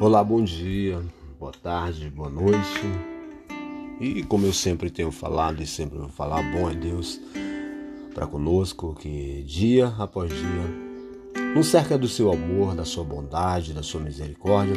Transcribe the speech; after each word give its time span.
Olá, 0.00 0.22
bom 0.22 0.44
dia, 0.44 1.02
boa 1.40 1.50
tarde, 1.50 2.08
boa 2.08 2.30
noite. 2.30 2.80
E 4.00 4.22
como 4.22 4.46
eu 4.46 4.52
sempre 4.52 4.90
tenho 4.90 5.10
falado 5.10 5.60
e 5.60 5.66
sempre 5.66 5.98
vou 5.98 6.08
falar, 6.08 6.40
bom 6.52 6.70
é 6.70 6.74
Deus 6.74 7.20
para 8.14 8.24
conosco 8.24 8.94
que 8.94 9.42
dia 9.42 9.88
após 9.98 10.30
dia 10.30 11.52
nos 11.52 11.66
cerca 11.66 11.98
do 11.98 12.06
seu 12.06 12.30
amor, 12.32 12.76
da 12.76 12.84
sua 12.84 13.02
bondade, 13.02 13.72
da 13.72 13.82
sua 13.82 14.00
misericórdia. 14.00 14.76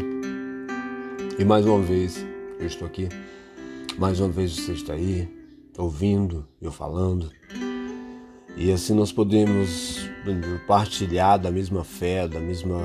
E 1.37 1.45
mais 1.45 1.67
uma 1.67 1.79
vez 1.79 2.25
eu 2.59 2.65
estou 2.65 2.87
aqui, 2.87 3.07
mais 3.99 4.19
uma 4.19 4.29
vez 4.29 4.55
você 4.55 4.73
está 4.73 4.93
aí 4.93 5.29
ouvindo 5.77 6.47
eu 6.59 6.71
falando. 6.71 7.29
E 8.57 8.71
assim 8.71 8.95
nós 8.95 9.11
podemos 9.11 9.99
partilhar 10.65 11.37
da 11.37 11.51
mesma 11.51 11.83
fé, 11.83 12.27
da 12.27 12.39
mesma 12.39 12.79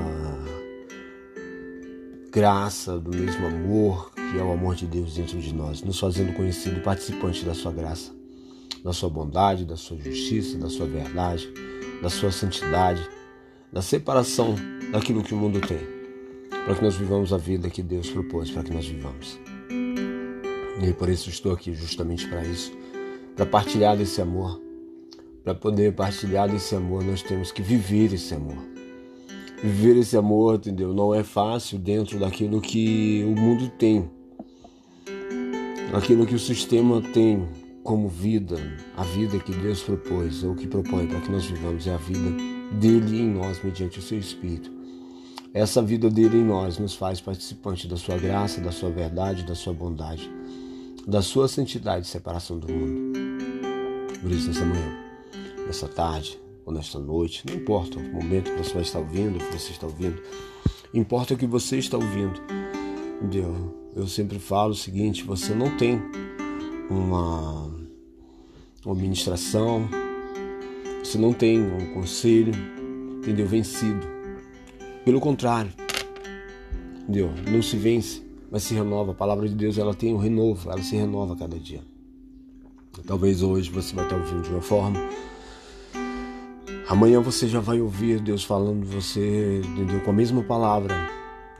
graça, 2.37 2.99
do 2.99 3.09
mesmo 3.17 3.47
amor 3.47 4.11
que 4.13 4.37
é 4.37 4.43
o 4.43 4.51
amor 4.51 4.75
de 4.75 4.85
Deus 4.85 5.15
dentro 5.15 5.39
de 5.39 5.51
nós, 5.51 5.81
nos 5.81 5.99
fazendo 5.99 6.33
conhecido 6.33 6.81
participante 6.81 7.43
da 7.43 7.55
sua 7.55 7.71
graça, 7.71 8.11
da 8.83 8.93
sua 8.93 9.09
bondade, 9.09 9.65
da 9.65 9.75
sua 9.75 9.97
justiça, 9.97 10.55
da 10.55 10.69
sua 10.69 10.85
verdade, 10.85 11.51
da 11.99 12.11
sua 12.11 12.31
santidade, 12.31 13.01
da 13.73 13.81
separação 13.81 14.53
daquilo 14.91 15.23
que 15.23 15.33
o 15.33 15.37
mundo 15.37 15.59
tem, 15.61 15.79
para 16.63 16.75
que 16.75 16.83
nós 16.83 16.95
vivamos 16.95 17.33
a 17.33 17.37
vida 17.37 17.71
que 17.71 17.81
Deus 17.81 18.07
propôs 18.07 18.51
para 18.51 18.61
que 18.61 18.71
nós 18.71 18.85
vivamos. 18.85 19.39
E 20.79 20.93
por 20.93 21.09
isso 21.09 21.31
estou 21.31 21.53
aqui 21.53 21.73
justamente 21.73 22.27
para 22.27 22.43
isso, 22.43 22.71
para 23.35 23.47
partilhar 23.47 23.97
desse 23.97 24.21
amor. 24.21 24.61
Para 25.43 25.55
poder 25.55 25.95
partilhar 25.95 26.47
desse 26.47 26.75
amor, 26.75 27.03
nós 27.03 27.23
temos 27.23 27.51
que 27.51 27.63
viver 27.63 28.13
esse 28.13 28.35
amor 28.35 28.76
viver 29.63 29.97
esse 29.97 30.15
amor, 30.15 30.55
entendeu? 30.55 30.93
Não 30.93 31.13
é 31.13 31.23
fácil 31.23 31.77
dentro 31.79 32.19
daquilo 32.19 32.61
que 32.61 33.23
o 33.25 33.39
mundo 33.39 33.69
tem, 33.77 34.09
aquilo 35.93 36.25
que 36.25 36.35
o 36.35 36.39
sistema 36.39 37.01
tem 37.01 37.47
como 37.83 38.07
vida, 38.09 38.57
a 38.95 39.03
vida 39.03 39.39
que 39.39 39.51
Deus 39.51 39.81
propôs, 39.81 40.43
ou 40.43 40.53
que 40.53 40.67
propõe 40.67 41.07
para 41.07 41.21
que 41.21 41.31
nós 41.31 41.45
vivamos, 41.45 41.87
é 41.87 41.93
a 41.93 41.97
vida 41.97 42.29
dele 42.73 43.21
em 43.21 43.29
nós, 43.29 43.63
mediante 43.63 43.99
o 43.99 44.01
seu 44.01 44.19
Espírito. 44.19 44.69
Essa 45.53 45.81
vida 45.81 46.09
dele 46.09 46.37
em 46.37 46.43
nós 46.43 46.77
nos 46.77 46.93
faz 46.93 47.21
participante 47.21 47.87
da 47.87 47.95
sua 47.95 48.17
graça, 48.17 48.61
da 48.61 48.71
sua 48.71 48.89
verdade, 48.89 49.43
da 49.43 49.55
sua 49.55 49.73
bondade, 49.73 50.29
da 51.07 51.21
sua 51.21 51.47
santidade 51.47 52.05
e 52.05 52.09
separação 52.09 52.59
do 52.59 52.71
mundo. 52.71 53.17
Por 54.21 54.31
isso, 54.31 54.49
nessa 54.49 54.65
manhã, 54.65 54.97
nessa 55.65 55.87
tarde, 55.87 56.37
ou 56.67 56.73
nesta 56.73 56.99
noite, 56.99 57.45
não 57.47 57.55
importa 57.55 57.97
o 57.97 58.03
momento 58.03 58.51
que 58.51 58.57
você 58.57 58.73
vai 58.73 58.81
estar 58.81 58.99
ouvindo, 58.99 59.39
que 59.39 59.57
você 59.57 59.71
está 59.71 59.87
ouvindo, 59.87 60.21
importa 60.93 61.33
o 61.33 61.37
que 61.37 61.47
você 61.47 61.77
está 61.77 61.95
ouvindo. 61.95 62.41
Entendeu? 63.21 63.73
Eu 63.95 64.05
sempre 64.05 64.37
falo 64.37 64.71
o 64.71 64.75
seguinte: 64.75 65.23
você 65.23 65.55
não 65.55 65.77
tem 65.77 65.97
uma, 66.89 67.73
uma 68.85 68.95
ministração, 68.95 69.87
você 71.01 71.17
não 71.17 71.31
tem 71.31 71.61
um 71.61 71.93
conselho, 71.93 72.51
entendeu? 73.19 73.47
Vencido. 73.47 74.05
Pelo 75.05 75.21
contrário, 75.21 75.71
entendeu? 76.99 77.31
Não 77.49 77.61
se 77.61 77.77
vence, 77.77 78.21
mas 78.51 78.63
se 78.63 78.73
renova. 78.73 79.13
A 79.13 79.15
palavra 79.15 79.47
de 79.47 79.55
Deus 79.55 79.77
ela 79.77 79.93
tem 79.93 80.13
um 80.13 80.17
renovo, 80.17 80.69
ela 80.69 80.83
se 80.83 80.97
renova 80.97 81.33
a 81.33 81.37
cada 81.37 81.57
dia. 81.57 81.81
Talvez 83.05 83.41
hoje 83.41 83.71
você 83.71 83.95
vai 83.95 84.03
estar 84.03 84.17
ouvindo 84.17 84.41
de 84.41 84.49
uma 84.49 84.61
forma, 84.61 84.99
Amanhã 86.89 87.19
você 87.19 87.49
já 87.49 87.59
vai 87.59 87.81
ouvir 87.81 88.21
Deus 88.21 88.45
falando 88.45 88.85
você, 88.85 89.59
entendeu? 89.59 89.99
Com 89.99 90.11
a 90.11 90.13
mesma 90.13 90.41
palavra, 90.41 90.95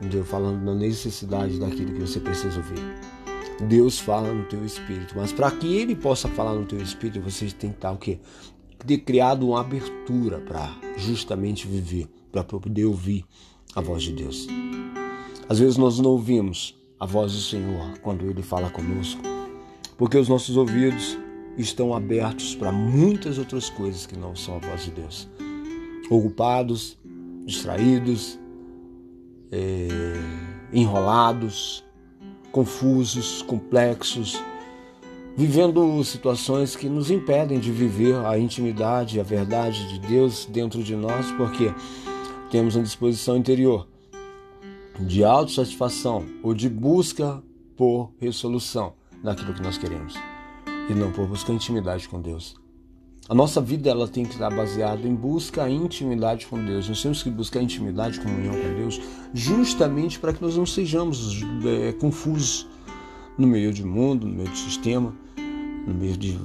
entendeu? 0.00 0.24
Falando 0.24 0.64
na 0.64 0.74
necessidade 0.74 1.60
daquilo 1.60 1.92
que 1.92 2.00
você 2.00 2.18
precisa 2.18 2.56
ouvir. 2.56 2.80
Deus 3.68 3.98
fala 3.98 4.32
no 4.32 4.44
teu 4.44 4.64
espírito, 4.64 5.14
mas 5.14 5.30
para 5.30 5.50
que 5.50 5.66
ele 5.66 5.94
possa 5.94 6.28
falar 6.28 6.54
no 6.54 6.64
teu 6.64 6.80
espírito, 6.80 7.20
você 7.20 7.44
tem 7.50 7.70
que 7.70 7.76
estar 7.76 7.92
o 7.92 7.98
quê? 7.98 8.20
Ter 8.86 8.98
criado 8.98 9.46
uma 9.46 9.60
abertura 9.60 10.38
para 10.38 10.74
justamente 10.96 11.66
viver, 11.66 12.08
para 12.32 12.42
poder 12.42 12.86
ouvir 12.86 13.22
a 13.74 13.82
voz 13.82 14.04
de 14.04 14.12
Deus. 14.12 14.46
Às 15.46 15.58
vezes 15.58 15.76
nós 15.76 15.98
não 15.98 16.12
ouvimos 16.12 16.74
a 16.98 17.04
voz 17.04 17.32
do 17.32 17.40
Senhor 17.40 17.98
quando 18.00 18.24
ele 18.24 18.42
fala 18.42 18.70
conosco, 18.70 19.20
porque 19.98 20.16
os 20.16 20.28
nossos 20.28 20.56
ouvidos 20.56 21.18
estão 21.58 21.94
abertos 21.94 22.54
para 22.54 22.70
muitas 22.70 23.38
outras 23.38 23.68
coisas 23.68 24.06
que 24.06 24.16
não 24.16 24.36
são 24.36 24.56
a 24.56 24.58
voz 24.58 24.84
de 24.84 24.92
Deus. 24.92 25.28
Ocupados, 26.08 26.96
distraídos, 27.44 28.38
é, 29.50 29.88
enrolados, 30.72 31.84
confusos, 32.52 33.42
complexos, 33.42 34.40
vivendo 35.36 36.02
situações 36.04 36.76
que 36.76 36.88
nos 36.88 37.10
impedem 37.10 37.58
de 37.58 37.70
viver 37.70 38.14
a 38.24 38.38
intimidade, 38.38 39.20
a 39.20 39.22
verdade 39.22 39.88
de 39.88 39.98
Deus 40.06 40.46
dentro 40.46 40.82
de 40.82 40.94
nós, 40.94 41.30
porque 41.32 41.72
temos 42.50 42.76
uma 42.76 42.84
disposição 42.84 43.36
interior 43.36 43.88
de 45.00 45.22
autossatisfação 45.22 46.24
ou 46.42 46.54
de 46.54 46.68
busca 46.68 47.42
por 47.76 48.12
resolução 48.18 48.94
daquilo 49.22 49.54
que 49.54 49.62
nós 49.62 49.78
queremos 49.78 50.14
e 50.88 50.94
não 50.94 51.12
por 51.12 51.26
buscar 51.26 51.52
intimidade 51.52 52.08
com 52.08 52.20
Deus. 52.20 52.56
A 53.28 53.34
nossa 53.34 53.60
vida 53.60 53.90
ela 53.90 54.08
tem 54.08 54.24
que 54.24 54.32
estar 54.32 54.48
baseada 54.48 55.06
em 55.06 55.14
busca 55.14 55.68
intimidade 55.68 56.46
com 56.46 56.64
Deus. 56.64 56.88
Nós 56.88 57.02
temos 57.02 57.22
que 57.22 57.28
buscar 57.28 57.62
intimidade, 57.62 58.20
comunhão 58.20 58.54
com 58.54 58.74
Deus, 58.74 58.98
justamente 59.34 60.18
para 60.18 60.32
que 60.32 60.40
nós 60.40 60.56
não 60.56 60.64
sejamos 60.64 61.42
é, 61.66 61.92
confusos 61.92 62.66
no 63.36 63.46
meio 63.46 63.72
do 63.74 63.86
mundo, 63.86 64.26
no 64.26 64.34
meio 64.34 64.48
do 64.48 64.56
sistema, 64.56 65.14
no 65.86 65.92
meio 65.92 66.16
de, 66.16 66.38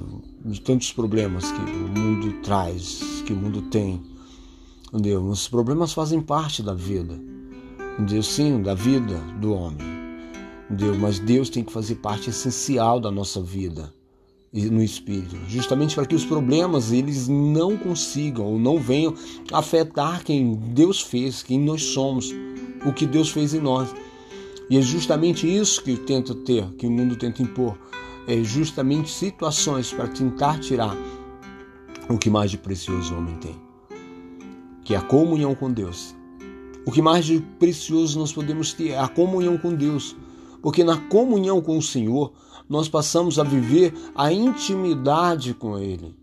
de 0.43 0.59
tantos 0.59 0.91
problemas 0.91 1.49
que 1.49 1.61
o 1.61 1.87
mundo 1.87 2.33
traz, 2.41 3.23
que 3.25 3.31
o 3.31 3.35
mundo 3.37 3.61
tem. 3.61 4.03
Deus, 4.91 5.39
os 5.39 5.47
problemas 5.47 5.93
fazem 5.93 6.19
parte 6.19 6.61
da 6.61 6.73
vida. 6.73 7.17
Deus, 7.97 8.27
sim, 8.27 8.61
da 8.61 8.73
vida 8.73 9.17
do 9.39 9.53
homem. 9.53 9.87
Deus, 10.69 10.97
mas 10.97 11.17
Deus 11.17 11.49
tem 11.49 11.63
que 11.63 11.71
fazer 11.71 11.95
parte 11.95 12.29
essencial 12.29 12.99
da 12.99 13.09
nossa 13.09 13.41
vida 13.41 13.93
no 14.53 14.83
espírito, 14.83 15.35
justamente 15.47 15.95
para 15.95 16.05
que 16.05 16.13
os 16.13 16.23
problemas 16.23 16.91
eles 16.91 17.27
não 17.27 17.75
consigam 17.75 18.45
ou 18.45 18.59
não 18.59 18.79
venham 18.79 19.15
afetar 19.51 20.23
quem 20.23 20.53
Deus 20.53 21.01
fez, 21.01 21.41
quem 21.41 21.59
nós 21.59 21.83
somos, 21.83 22.31
o 22.85 22.93
que 22.93 23.07
Deus 23.07 23.31
fez 23.31 23.55
em 23.55 23.59
nós. 23.59 23.93
E 24.69 24.77
é 24.77 24.81
justamente 24.81 25.51
isso 25.51 25.83
que 25.83 25.97
tenta 25.97 26.35
ter, 26.35 26.71
que 26.75 26.85
o 26.85 26.91
mundo 26.91 27.15
tenta 27.15 27.41
impor, 27.41 27.75
é 28.27 28.43
justamente 28.43 29.09
situações 29.09 29.91
para 29.91 30.07
tentar 30.07 30.59
tirar 30.59 30.95
o 32.07 32.17
que 32.17 32.29
mais 32.29 32.51
de 32.51 32.57
precioso 32.57 33.15
o 33.15 33.17
homem 33.17 33.35
tem, 33.37 33.55
que 34.83 34.93
é 34.93 34.97
a 34.97 35.01
comunhão 35.01 35.55
com 35.55 35.71
Deus. 35.71 36.15
O 36.85 36.91
que 36.91 37.01
mais 37.01 37.25
de 37.25 37.39
precioso 37.57 38.19
nós 38.19 38.31
podemos 38.31 38.71
ter 38.73 38.89
é 38.89 38.99
a 38.99 39.07
comunhão 39.07 39.57
com 39.57 39.73
Deus, 39.73 40.15
porque 40.61 40.83
na 40.83 40.97
comunhão 40.97 41.59
com 41.61 41.77
o 41.77 41.81
Senhor 41.81 42.31
nós 42.69 42.87
passamos 42.87 43.37
a 43.39 43.43
viver 43.43 43.93
a 44.15 44.31
intimidade 44.31 45.53
com 45.53 45.77
Ele. 45.77 46.15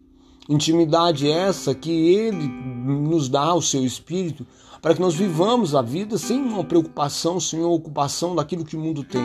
Intimidade 0.49 1.31
essa 1.31 1.75
que 1.75 1.91
Ele 1.91 2.47
nos 2.47 3.29
dá 3.29 3.55
o 3.55 3.63
seu 3.63 3.85
Espírito 3.85 4.47
para 4.83 4.95
que 4.95 5.01
nós 5.01 5.15
vivamos 5.15 5.75
a 5.75 5.83
vida 5.83 6.17
sem 6.17 6.41
uma 6.43 6.65
preocupação, 6.65 7.39
sem 7.39 7.61
uma 7.61 7.69
ocupação 7.69 8.35
daquilo 8.35 8.65
que 8.65 8.77
o 8.77 8.81
mundo 8.81 9.05
tem, 9.05 9.25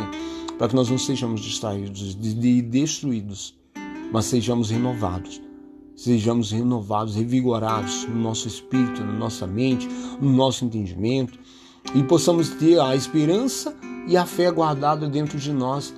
para 0.58 0.68
que 0.68 0.76
nós 0.76 0.90
não 0.90 0.98
sejamos 0.98 1.42
distraídos 1.42 2.18
e 2.22 2.62
destruídos, 2.62 3.56
mas 4.12 4.26
sejamos 4.26 4.70
renovados. 4.70 5.42
Sejamos 5.96 6.52
renovados, 6.52 7.16
revigorados 7.16 8.06
no 8.06 8.20
nosso 8.20 8.50
espírito, 8.50 9.02
na 9.02 9.14
nossa 9.14 9.48
mente, 9.48 9.88
no 10.20 10.30
nosso 10.30 10.66
entendimento 10.66 11.40
e 11.94 12.04
possamos 12.04 12.50
ter 12.50 12.80
a 12.80 12.96
esperança 12.96 13.76
e 14.08 14.18
a 14.18 14.26
fé 14.26 14.50
guardada 14.52 15.08
dentro 15.08 15.38
de 15.38 15.52
nós 15.52 15.94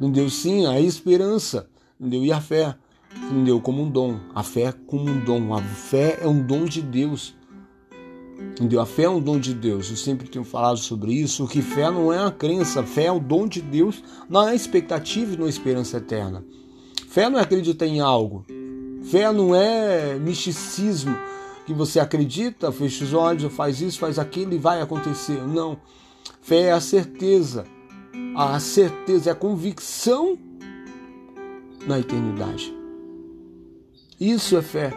entendeu? 0.00 0.30
Sim, 0.30 0.66
a 0.66 0.80
esperança, 0.80 1.68
entendeu? 2.00 2.24
E 2.24 2.32
a 2.32 2.40
fé, 2.40 2.74
entendeu? 3.14 3.60
Como 3.60 3.82
um 3.82 3.90
dom. 3.90 4.18
A 4.34 4.42
fé 4.42 4.72
como 4.86 5.08
um 5.10 5.20
dom. 5.20 5.52
A 5.54 5.60
fé 5.60 6.18
é 6.22 6.26
um 6.26 6.40
dom 6.42 6.64
de 6.64 6.80
Deus. 6.80 7.34
Entendeu? 8.52 8.80
A 8.80 8.86
fé 8.86 9.02
é 9.02 9.10
um 9.10 9.20
dom 9.20 9.38
de 9.38 9.52
Deus. 9.52 9.90
Eu 9.90 9.96
sempre 9.96 10.28
tenho 10.28 10.44
falado 10.44 10.78
sobre 10.78 11.12
isso, 11.12 11.46
que 11.46 11.60
fé 11.60 11.90
não 11.90 12.10
é 12.10 12.18
a 12.18 12.30
crença, 12.30 12.82
fé 12.82 13.04
é 13.04 13.12
o 13.12 13.20
dom 13.20 13.46
de 13.46 13.60
Deus 13.60 14.02
na 14.28 14.54
expectativa 14.54 15.34
e 15.34 15.36
na 15.36 15.48
esperança 15.48 15.98
eterna. 15.98 16.42
Fé 17.08 17.28
não 17.28 17.38
é 17.38 17.42
acreditar 17.42 17.86
em 17.86 18.00
algo. 18.00 18.46
Fé 19.02 19.30
não 19.32 19.54
é 19.54 20.18
misticismo 20.18 21.16
que 21.66 21.74
você 21.74 22.00
acredita, 22.00 22.72
fecha 22.72 23.04
os 23.04 23.12
olhos, 23.12 23.52
faz 23.52 23.80
isso, 23.80 23.98
faz 23.98 24.18
aquilo 24.18 24.54
e 24.54 24.58
vai 24.58 24.80
acontecer. 24.80 25.42
Não. 25.46 25.78
Fé 26.40 26.62
é 26.62 26.72
a 26.72 26.80
certeza 26.80 27.64
a 28.36 28.58
certeza, 28.60 29.32
a 29.32 29.34
convicção 29.34 30.38
na 31.86 31.98
eternidade. 31.98 32.74
Isso 34.18 34.56
é 34.56 34.62
fé. 34.62 34.92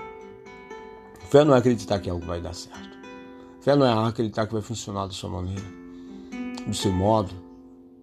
Fé 1.30 1.44
não 1.44 1.56
é 1.56 1.58
acreditar 1.58 2.00
que 2.00 2.10
algo 2.10 2.26
vai 2.26 2.42
dar 2.42 2.54
certo. 2.54 2.98
Fé 3.62 3.76
não 3.76 3.86
é 3.86 4.08
acreditar 4.08 4.46
que 4.46 4.54
vai 4.54 4.62
funcionar 4.62 5.08
da 5.08 5.14
sua 5.14 5.30
maneira. 5.30 5.64
do 6.68 6.74
seu 6.74 6.92
modo, 6.92 7.34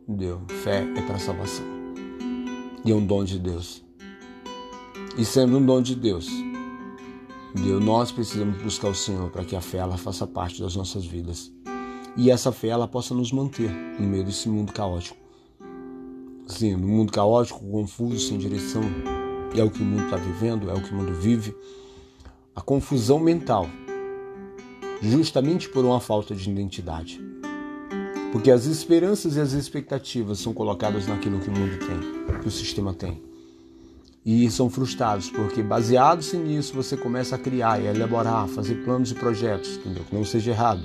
entendeu? 0.08 0.42
Fé 0.62 0.86
é 0.96 1.02
para 1.02 1.18
salvação. 1.18 1.64
E 2.84 2.90
é 2.90 2.94
um 2.94 3.04
dom 3.04 3.24
de 3.24 3.38
Deus. 3.38 3.84
E 5.16 5.24
sendo 5.24 5.58
um 5.58 5.64
dom 5.64 5.82
de 5.82 5.94
Deus, 5.94 6.28
entendeu? 7.50 7.80
nós 7.80 8.12
precisamos 8.12 8.62
buscar 8.62 8.88
o 8.88 8.94
Senhor 8.94 9.30
para 9.30 9.44
que 9.44 9.56
a 9.56 9.60
fé 9.60 9.78
ela 9.78 9.96
faça 9.96 10.26
parte 10.26 10.62
das 10.62 10.76
nossas 10.76 11.04
vidas. 11.04 11.52
E 12.16 12.30
essa 12.30 12.52
fé 12.52 12.68
ela 12.68 12.88
possa 12.88 13.14
nos 13.14 13.32
manter 13.32 13.70
no 13.70 14.06
meio 14.06 14.24
desse 14.24 14.48
mundo 14.48 14.72
caótico. 14.72 15.16
Sim, 16.46 16.76
no 16.76 16.88
mundo 16.88 17.12
caótico, 17.12 17.60
confuso, 17.60 18.28
sem 18.28 18.38
direção. 18.38 18.82
É 19.56 19.62
o 19.62 19.70
que 19.70 19.82
o 19.82 19.84
mundo 19.84 20.04
está 20.04 20.16
vivendo, 20.16 20.68
é 20.70 20.74
o 20.74 20.82
que 20.82 20.92
o 20.92 20.96
mundo 20.96 21.14
vive. 21.14 21.54
A 22.54 22.60
confusão 22.60 23.18
mental, 23.18 23.68
justamente 25.00 25.68
por 25.68 25.84
uma 25.84 26.00
falta 26.00 26.34
de 26.34 26.50
identidade. 26.50 27.20
Porque 28.32 28.50
as 28.50 28.66
esperanças 28.66 29.36
e 29.36 29.40
as 29.40 29.52
expectativas 29.52 30.38
são 30.38 30.52
colocadas 30.52 31.06
naquilo 31.06 31.40
que 31.40 31.48
o 31.48 31.52
mundo 31.52 31.78
tem, 31.78 32.40
que 32.40 32.48
o 32.48 32.50
sistema 32.50 32.92
tem. 32.94 33.20
E 34.24 34.50
são 34.50 34.68
frustrados, 34.68 35.30
porque 35.30 35.62
baseados 35.62 36.32
nisso 36.34 36.74
você 36.74 36.96
começa 36.96 37.36
a 37.36 37.38
criar 37.38 37.80
e 37.80 37.88
a 37.88 37.94
elaborar, 37.94 38.46
fazer 38.48 38.84
planos 38.84 39.10
e 39.10 39.14
projetos, 39.14 39.76
entendeu? 39.76 40.04
Que 40.04 40.14
não 40.14 40.24
seja 40.24 40.50
errado. 40.50 40.82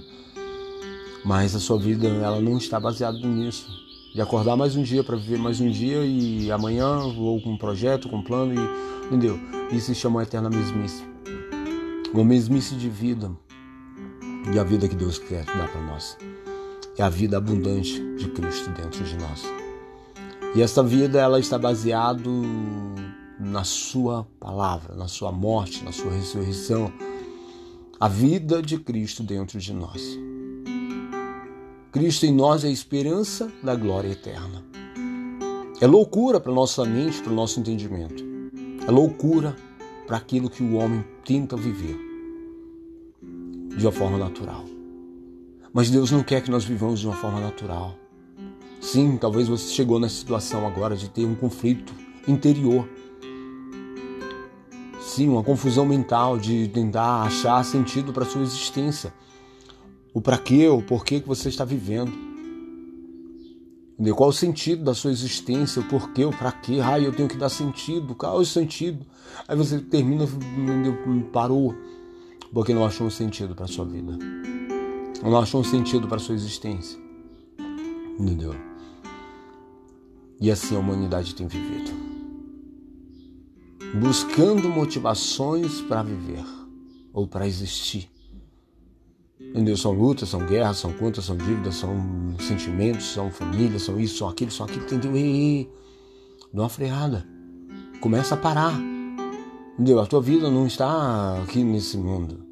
Mas 1.25 1.55
a 1.55 1.59
sua 1.59 1.79
vida 1.79 2.07
ela 2.07 2.39
não 2.39 2.55
está 2.55 2.79
baseada 2.79 3.17
nisso. 3.17 3.67
De 4.13 4.21
acordar 4.21 4.55
mais 4.55 4.75
um 4.75 4.83
dia 4.83 5.03
para 5.03 5.17
viver 5.17 5.39
mais 5.39 5.59
um 5.59 5.71
dia 5.71 6.05
e 6.05 6.51
amanhã 6.51 6.99
vou 6.99 7.41
com 7.41 7.53
um 7.53 7.57
projeto, 7.57 8.07
com 8.07 8.17
um 8.17 8.23
plano, 8.23 8.53
e, 8.53 9.05
entendeu? 9.07 9.39
Isso 9.71 9.87
se 9.87 9.95
chama 9.95 10.21
eterna 10.21 10.51
mesmice. 10.51 11.03
Uma 12.13 12.23
mesmice 12.23 12.75
de 12.75 12.87
vida. 12.87 13.31
E 14.53 14.59
a 14.59 14.63
vida 14.63 14.87
que 14.87 14.95
Deus 14.95 15.17
quer 15.17 15.43
dar 15.45 15.67
para 15.67 15.81
nós 15.81 16.15
é 16.95 17.01
a 17.01 17.09
vida 17.09 17.37
abundante 17.37 17.99
de 18.15 18.29
Cristo 18.29 18.69
dentro 18.69 19.03
de 19.03 19.17
nós. 19.17 19.43
E 20.55 20.61
essa 20.61 20.83
vida 20.83 21.19
ela 21.19 21.39
está 21.39 21.57
baseada 21.57 22.29
na 23.39 23.63
sua 23.63 24.27
palavra, 24.39 24.93
na 24.93 25.07
sua 25.07 25.31
morte, 25.31 25.83
na 25.83 25.91
sua 25.91 26.11
ressurreição. 26.11 26.93
A 27.99 28.07
vida 28.07 28.61
de 28.61 28.77
Cristo 28.77 29.23
dentro 29.23 29.59
de 29.59 29.73
nós. 29.73 30.17
Cristo 31.95 32.25
em 32.25 32.33
nós 32.33 32.65
é 32.65 32.67
a 32.67 32.71
esperança 32.71 33.49
da 33.63 33.73
glória 33.73 34.09
eterna. 34.09 34.61
É 35.79 35.87
loucura 35.87 36.41
para 36.41 36.51
nossa 36.51 36.83
mente, 36.83 37.21
para 37.21 37.31
o 37.31 37.35
nosso 37.35 37.57
entendimento. 37.57 38.21
É 38.85 38.91
loucura 38.91 39.55
para 40.05 40.17
aquilo 40.17 40.49
que 40.49 40.61
o 40.61 40.73
homem 40.75 41.05
tenta 41.23 41.55
viver 41.55 41.97
de 43.77 43.85
uma 43.85 43.93
forma 43.93 44.17
natural. 44.17 44.65
Mas 45.71 45.89
Deus 45.89 46.11
não 46.11 46.21
quer 46.21 46.41
que 46.41 46.51
nós 46.51 46.65
vivamos 46.65 46.99
de 46.99 47.07
uma 47.07 47.15
forma 47.15 47.39
natural. 47.39 47.95
Sim, 48.81 49.15
talvez 49.15 49.47
você 49.47 49.71
chegou 49.71 49.97
nessa 49.97 50.15
situação 50.15 50.67
agora 50.67 50.97
de 50.97 51.09
ter 51.09 51.23
um 51.23 51.33
conflito 51.33 51.93
interior. 52.27 52.85
Sim, 54.99 55.29
uma 55.29 55.43
confusão 55.43 55.85
mental 55.85 56.37
de 56.37 56.67
tentar 56.67 57.21
achar 57.21 57.63
sentido 57.63 58.11
para 58.11 58.25
sua 58.25 58.41
existência. 58.41 59.13
O 60.15 60.21
para 60.21 60.39
quê, 60.39 60.67
o 60.67 60.81
porquê 60.81 61.19
que 61.19 61.27
você 61.27 61.49
está 61.49 61.63
vivendo. 61.63 62.11
Qual 64.15 64.29
o 64.29 64.33
sentido 64.33 64.83
da 64.83 64.95
sua 64.95 65.11
existência, 65.11 65.81
o 65.81 65.85
porquê, 65.85 66.25
o 66.25 66.31
para 66.31 66.51
quê? 66.51 66.79
Ah, 66.83 66.99
eu 66.99 67.13
tenho 67.13 67.29
que 67.29 67.37
dar 67.37 67.49
sentido. 67.49 68.15
Qual 68.15 68.37
é 68.37 68.41
o 68.41 68.45
sentido? 68.45 69.05
Aí 69.47 69.55
você 69.55 69.79
termina, 69.79 70.25
parou, 71.31 71.75
porque 72.51 72.73
não 72.73 72.83
achou 72.83 73.05
um 73.05 73.11
sentido 73.11 73.53
para 73.53 73.67
sua 73.67 73.85
vida 73.85 74.17
não 75.29 75.39
achou 75.39 75.61
um 75.61 75.63
sentido 75.63 76.07
para 76.07 76.19
sua 76.19 76.35
existência. 76.35 76.99
Entendeu? 78.19 78.55
E 80.39 80.51
assim 80.51 80.75
a 80.75 80.79
humanidade 80.79 81.35
tem 81.35 81.47
vivido. 81.47 81.91
Buscando 83.99 84.69
motivações 84.69 85.81
para 85.81 86.03
viver 86.03 86.45
ou 87.13 87.27
para 87.27 87.47
existir. 87.47 88.09
Entendeu? 89.55 89.77
São 89.77 89.93
lutas, 89.93 90.27
são 90.27 90.45
guerras, 90.45 90.79
são 90.79 90.91
contas, 90.91 91.23
são 91.23 91.37
dívidas, 91.37 91.75
são 91.75 92.35
sentimentos, 92.41 93.05
são 93.05 93.31
famílias, 93.31 93.83
são 93.83 93.97
isso, 93.97 94.17
são 94.17 94.27
aquilo, 94.27 94.51
são 94.51 94.65
aquilo. 94.65 94.83
Entendeu? 94.83 95.15
Ei, 95.15 95.71
dá 96.53 96.63
uma 96.63 96.69
freada. 96.69 97.25
Começa 98.01 98.35
a 98.35 98.37
parar. 98.37 98.77
Entendeu? 99.75 100.01
A 100.01 100.05
tua 100.05 100.21
vida 100.21 100.51
não 100.51 100.67
está 100.67 101.41
aqui 101.41 101.63
nesse 101.63 101.97
mundo. 101.97 102.43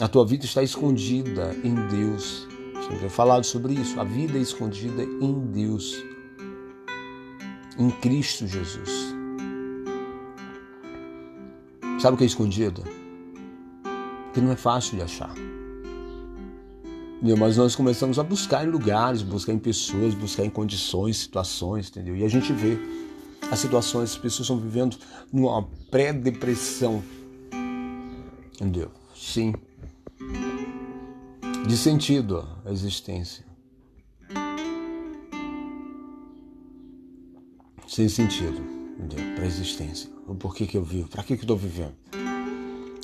A 0.00 0.06
tua 0.06 0.24
vida 0.24 0.44
está 0.44 0.62
escondida 0.62 1.56
em 1.64 1.74
Deus. 1.88 2.46
Tenho 2.88 3.10
falado 3.10 3.42
sobre 3.42 3.74
isso. 3.74 3.98
A 3.98 4.04
vida 4.04 4.38
é 4.38 4.40
escondida 4.40 5.02
em 5.02 5.46
Deus, 5.52 5.96
em 7.76 7.90
Cristo 7.90 8.46
Jesus. 8.46 9.12
Sabe 11.98 12.14
o 12.14 12.16
que 12.16 12.22
é 12.22 12.26
escondida? 12.28 12.80
Porque 14.26 14.40
não 14.40 14.52
é 14.52 14.56
fácil 14.56 14.96
de 14.96 15.02
achar. 15.02 15.34
Mas 17.38 17.56
nós 17.56 17.76
começamos 17.76 18.18
a 18.18 18.22
buscar 18.22 18.66
em 18.66 18.70
lugares, 18.70 19.20
buscar 19.20 19.52
em 19.52 19.58
pessoas, 19.58 20.14
buscar 20.14 20.44
em 20.44 20.50
condições, 20.50 21.18
situações, 21.18 21.90
entendeu? 21.90 22.16
E 22.16 22.24
a 22.24 22.28
gente 22.28 22.52
vê 22.52 22.78
as 23.50 23.58
situações, 23.58 24.10
as 24.10 24.16
pessoas 24.16 24.48
estão 24.48 24.58
vivendo 24.58 24.96
numa 25.30 25.62
pré-depressão, 25.90 27.02
entendeu? 28.54 28.90
Sim, 29.14 29.52
de 31.66 31.76
sentido 31.76 32.46
à 32.64 32.72
existência. 32.72 33.44
Sem 37.86 38.08
sentido 38.08 38.62
para 39.34 39.44
a 39.44 39.46
existência. 39.46 40.10
O 40.26 40.34
porquê 40.34 40.66
que 40.66 40.76
eu 40.76 40.82
vivo, 40.82 41.08
para 41.08 41.22
que, 41.22 41.36
que 41.36 41.42
eu 41.42 41.44
estou 41.44 41.56
vivendo. 41.56 41.94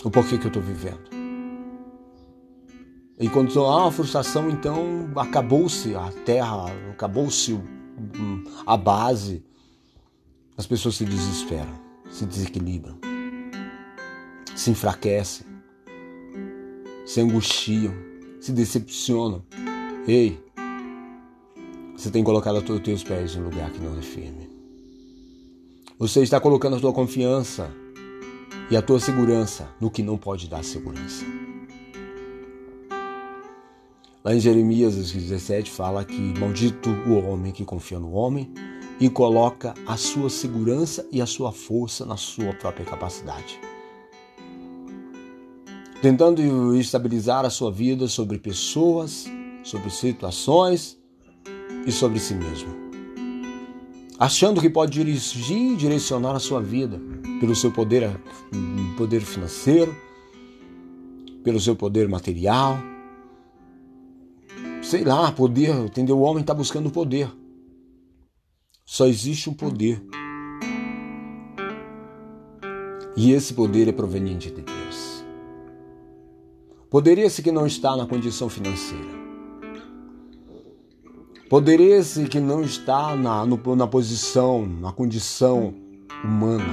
O 0.05 0.11
porquê 0.11 0.39
que 0.39 0.45
eu 0.45 0.49
estou 0.49 0.62
vivendo. 0.62 1.16
E 3.19 3.31
quando 3.31 3.59
há 3.65 3.83
uma 3.83 3.93
frustração, 3.93 4.51
então 4.51 5.11
acabou-se 5.17 5.95
a 5.95 6.13
terra, 6.25 6.67
acabou-se 6.91 7.59
a 8.67 8.77
base. 8.77 9.43
As 10.57 10.67
pessoas 10.67 10.97
se 10.97 11.05
desesperam, 11.05 11.81
se 12.11 12.27
desequilibram, 12.27 12.99
se 14.55 14.71
enfraquecem, 14.71 15.47
se 17.07 17.21
angustiam, 17.21 17.95
se 18.39 18.53
decepcionam. 18.53 19.43
Ei, 20.07 20.39
você 21.97 22.11
tem 22.11 22.23
colocado 22.23 22.59
os 22.59 22.81
teus 22.81 23.03
pés 23.03 23.35
em 23.35 23.40
um 23.40 23.45
lugar 23.45 23.71
que 23.71 23.81
não 23.81 23.99
é 23.99 24.02
firme. 24.02 24.50
Você 25.99 26.23
está 26.23 26.38
colocando 26.38 26.76
a 26.76 26.81
tua 26.81 26.93
confiança 26.93 27.71
e 28.71 28.76
a 28.76 28.83
tua 28.83 29.00
segurança 29.00 29.67
no 29.81 29.90
que 29.90 30.02
não 30.02 30.19
pode 30.19 30.49
dar 30.49 30.62
segurança. 30.62 31.25
Lá 34.26 34.35
em 34.35 34.40
Jeremias 34.40 34.97
17 34.97 35.71
fala 35.71 36.04
que 36.04 36.18
maldito 36.37 36.90
o 37.06 37.14
homem 37.25 37.52
que 37.52 37.64
confia 37.64 38.00
no 38.00 38.11
homem 38.11 38.52
e 38.99 39.09
coloca 39.09 39.73
a 39.87 39.97
sua 39.97 40.28
segurança 40.28 41.06
e 41.12 41.23
a 41.23 41.26
sua 41.26 41.52
força 41.52 42.04
na 42.04 42.16
sua 42.16 42.52
própria 42.54 42.85
capacidade 42.85 43.61
tentando 46.02 46.76
estabilizar 46.76 47.45
a 47.45 47.50
sua 47.50 47.73
vida 47.73 48.06
sobre 48.06 48.38
pessoas, 48.38 49.25
sobre 49.62 49.90
situações 49.90 50.99
e 51.87 51.90
sobre 51.90 52.18
si 52.18 52.35
mesmo. 52.35 52.68
Achando 54.18 54.61
que 54.61 54.71
pode 54.71 54.92
dirigir 54.92 55.73
e 55.73 55.76
direcionar 55.76 56.35
a 56.35 56.38
sua 56.38 56.61
vida 56.61 57.00
pelo 57.40 57.54
seu 57.54 57.71
poder, 57.71 58.21
poder 58.97 59.21
financeiro, 59.21 59.95
pelo 61.42 61.61
seu 61.61 61.76
poder 61.76 62.09
material. 62.09 62.78
Sei 64.88 65.02
lá, 65.02 65.33
poder, 65.33 65.75
entendeu? 65.75 66.16
O 66.16 66.21
homem 66.21 66.43
está 66.43 66.55
buscando 66.55 66.88
poder. 66.93 67.28
Só 68.85 69.05
existe 69.05 69.50
um 69.50 69.52
poder. 69.52 70.00
E 73.16 73.33
esse 73.33 73.52
poder 73.52 73.88
é 73.88 73.93
proveniente 73.93 74.49
de 74.49 74.62
Deus. 74.62 75.25
Poder 76.88 77.19
esse 77.19 77.43
que 77.43 77.50
não 77.50 77.66
está 77.66 77.97
na 77.97 78.07
condição 78.07 78.49
financeira. 78.49 79.11
Poder 81.50 81.81
esse 81.81 82.28
que 82.28 82.38
não 82.38 82.62
está 82.62 83.16
na, 83.16 83.45
no, 83.45 83.59
na 83.75 83.88
posição, 83.88 84.64
na 84.64 84.93
condição 84.93 85.75
humana. 86.23 86.64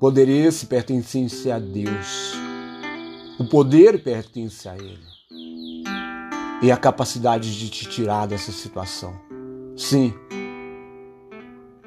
Poder 0.00 0.28
esse 0.28 0.66
pertence 0.66 1.52
a 1.52 1.60
Deus. 1.60 2.34
O 3.38 3.48
poder 3.48 4.02
pertence 4.02 4.68
a 4.68 4.76
Ele. 4.76 5.07
E 6.60 6.72
a 6.72 6.76
capacidade 6.76 7.56
de 7.56 7.70
te 7.70 7.88
tirar 7.88 8.26
dessa 8.26 8.50
situação. 8.50 9.14
Sim. 9.76 10.12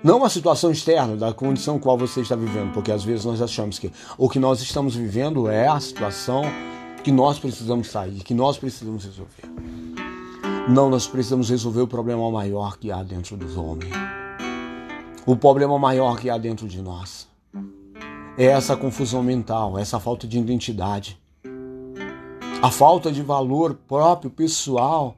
Não 0.04 0.24
a 0.24 0.30
situação 0.30 0.72
externa 0.72 1.16
da 1.16 1.34
condição 1.34 1.78
qual 1.78 1.98
você 1.98 2.22
está 2.22 2.36
vivendo, 2.36 2.74
porque 2.74 2.92
às 2.92 3.04
vezes 3.04 3.26
nós 3.26 3.42
achamos 3.42 3.78
que 3.78 3.92
o 4.18 4.28
que 4.28 4.40
nós 4.40 4.62
estamos 4.62 4.96
vivendo 4.96 5.48
é 5.48 5.68
a 5.68 5.80
situação 5.80 6.44
que 7.04 7.12
nós 7.12 7.38
precisamos 7.38 7.88
sair, 7.88 8.24
que 8.24 8.34
nós 8.34 8.58
precisamos 8.58 9.06
resolver. 9.06 9.44
Não, 10.68 10.90
nós 10.90 11.06
precisamos 11.06 11.50
resolver 11.50 11.82
o 11.82 11.88
problema 11.88 12.32
maior 12.32 12.78
que 12.78 12.92
há 12.92 13.04
dentro 13.04 13.36
dos 13.38 13.58
homens. 13.58 13.94
O 15.26 15.36
problema 15.36 15.78
maior 15.78 16.18
que 16.20 16.30
há 16.30 16.38
dentro 16.38 16.68
de 16.68 16.82
nós 16.82 17.28
é 18.38 18.46
essa 18.46 18.76
confusão 18.76 19.22
mental, 19.22 19.78
essa 19.78 20.00
falta 20.00 20.28
de 20.28 20.40
identidade, 20.40 21.21
a 22.62 22.70
falta 22.70 23.12
de 23.12 23.24
valor 23.24 23.74
próprio, 23.88 24.30
pessoal, 24.30 25.18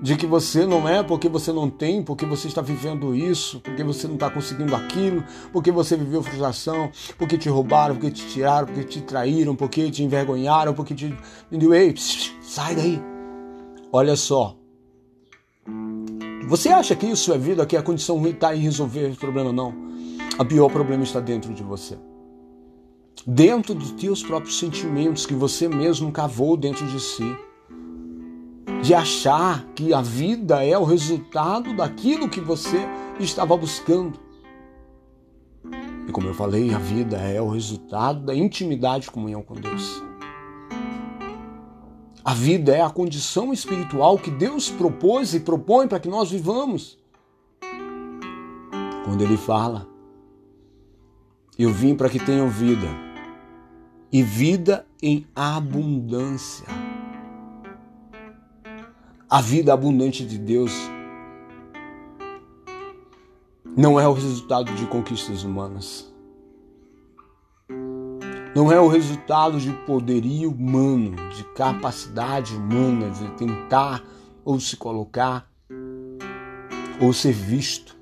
de 0.00 0.14
que 0.14 0.24
você 0.24 0.64
não 0.64 0.88
é 0.88 1.02
porque 1.02 1.28
você 1.28 1.52
não 1.52 1.68
tem, 1.68 2.00
porque 2.00 2.24
você 2.24 2.46
está 2.46 2.62
vivendo 2.62 3.12
isso, 3.12 3.58
porque 3.60 3.82
você 3.82 4.06
não 4.06 4.14
está 4.14 4.30
conseguindo 4.30 4.76
aquilo, 4.76 5.24
porque 5.52 5.72
você 5.72 5.96
viveu 5.96 6.22
frustração, 6.22 6.90
porque 7.18 7.36
te 7.36 7.48
roubaram, 7.48 7.96
porque 7.96 8.12
te 8.12 8.26
tiraram, 8.28 8.68
porque 8.68 8.84
te 8.84 9.00
traíram, 9.00 9.56
porque 9.56 9.90
te 9.90 10.04
envergonharam, 10.04 10.74
porque 10.74 10.94
te. 10.94 11.12
Ei, 11.50 11.94
sai 12.40 12.76
daí. 12.76 13.02
Olha 13.92 14.14
só. 14.14 14.54
Você 16.46 16.68
acha 16.68 16.94
que 16.94 17.06
isso 17.06 17.32
é 17.32 17.38
vida, 17.38 17.66
que 17.66 17.76
a 17.76 17.82
condição 17.82 18.18
ruim 18.18 18.30
está 18.30 18.54
em 18.54 18.60
resolver 18.60 19.10
o 19.10 19.16
problema? 19.16 19.52
Não. 19.52 19.74
O 20.38 20.44
pior 20.44 20.70
problema 20.70 21.02
está 21.02 21.18
dentro 21.18 21.52
de 21.52 21.64
você 21.64 21.98
dentro 23.24 23.74
dos 23.74 23.92
teus 23.92 24.22
próprios 24.22 24.58
sentimentos 24.58 25.24
que 25.24 25.34
você 25.34 25.68
mesmo 25.68 26.10
cavou 26.12 26.56
dentro 26.56 26.86
de 26.86 27.00
si. 27.00 27.36
De 28.82 28.94
achar 28.94 29.64
que 29.74 29.94
a 29.94 30.02
vida 30.02 30.64
é 30.64 30.76
o 30.76 30.84
resultado 30.84 31.74
daquilo 31.74 32.28
que 32.28 32.40
você 32.40 32.86
estava 33.18 33.56
buscando. 33.56 34.18
E 36.06 36.12
como 36.12 36.28
eu 36.28 36.34
falei, 36.34 36.72
a 36.72 36.78
vida 36.78 37.16
é 37.16 37.40
o 37.40 37.48
resultado 37.48 38.24
da 38.24 38.34
intimidade 38.34 39.08
e 39.08 39.10
comunhão 39.10 39.42
com 39.42 39.54
Deus. 39.54 40.02
A 42.24 42.34
vida 42.34 42.74
é 42.74 42.82
a 42.82 42.90
condição 42.90 43.52
espiritual 43.52 44.18
que 44.18 44.30
Deus 44.30 44.68
propôs 44.68 45.32
e 45.34 45.40
propõe 45.40 45.88
para 45.88 46.00
que 46.00 46.08
nós 46.08 46.30
vivamos. 46.30 46.98
Quando 49.04 49.22
Ele 49.22 49.36
fala, 49.36 49.86
eu 51.56 51.72
vim 51.72 51.94
para 51.94 52.08
que 52.08 52.18
tenham 52.18 52.48
vida 52.48 53.05
e 54.12 54.22
vida 54.22 54.86
em 55.02 55.26
abundância. 55.34 56.66
A 59.28 59.40
vida 59.40 59.72
abundante 59.72 60.24
de 60.24 60.38
Deus 60.38 60.72
não 63.76 63.98
é 63.98 64.06
o 64.06 64.12
resultado 64.12 64.72
de 64.74 64.86
conquistas 64.86 65.42
humanas. 65.42 66.12
Não 68.54 68.72
é 68.72 68.80
o 68.80 68.88
resultado 68.88 69.58
de 69.58 69.70
poderio 69.84 70.50
humano, 70.50 71.14
de 71.30 71.44
capacidade 71.52 72.54
humana 72.56 73.10
de 73.10 73.28
tentar 73.32 74.02
ou 74.44 74.58
se 74.58 74.76
colocar 74.76 75.50
ou 77.02 77.12
ser 77.12 77.32
visto, 77.32 77.94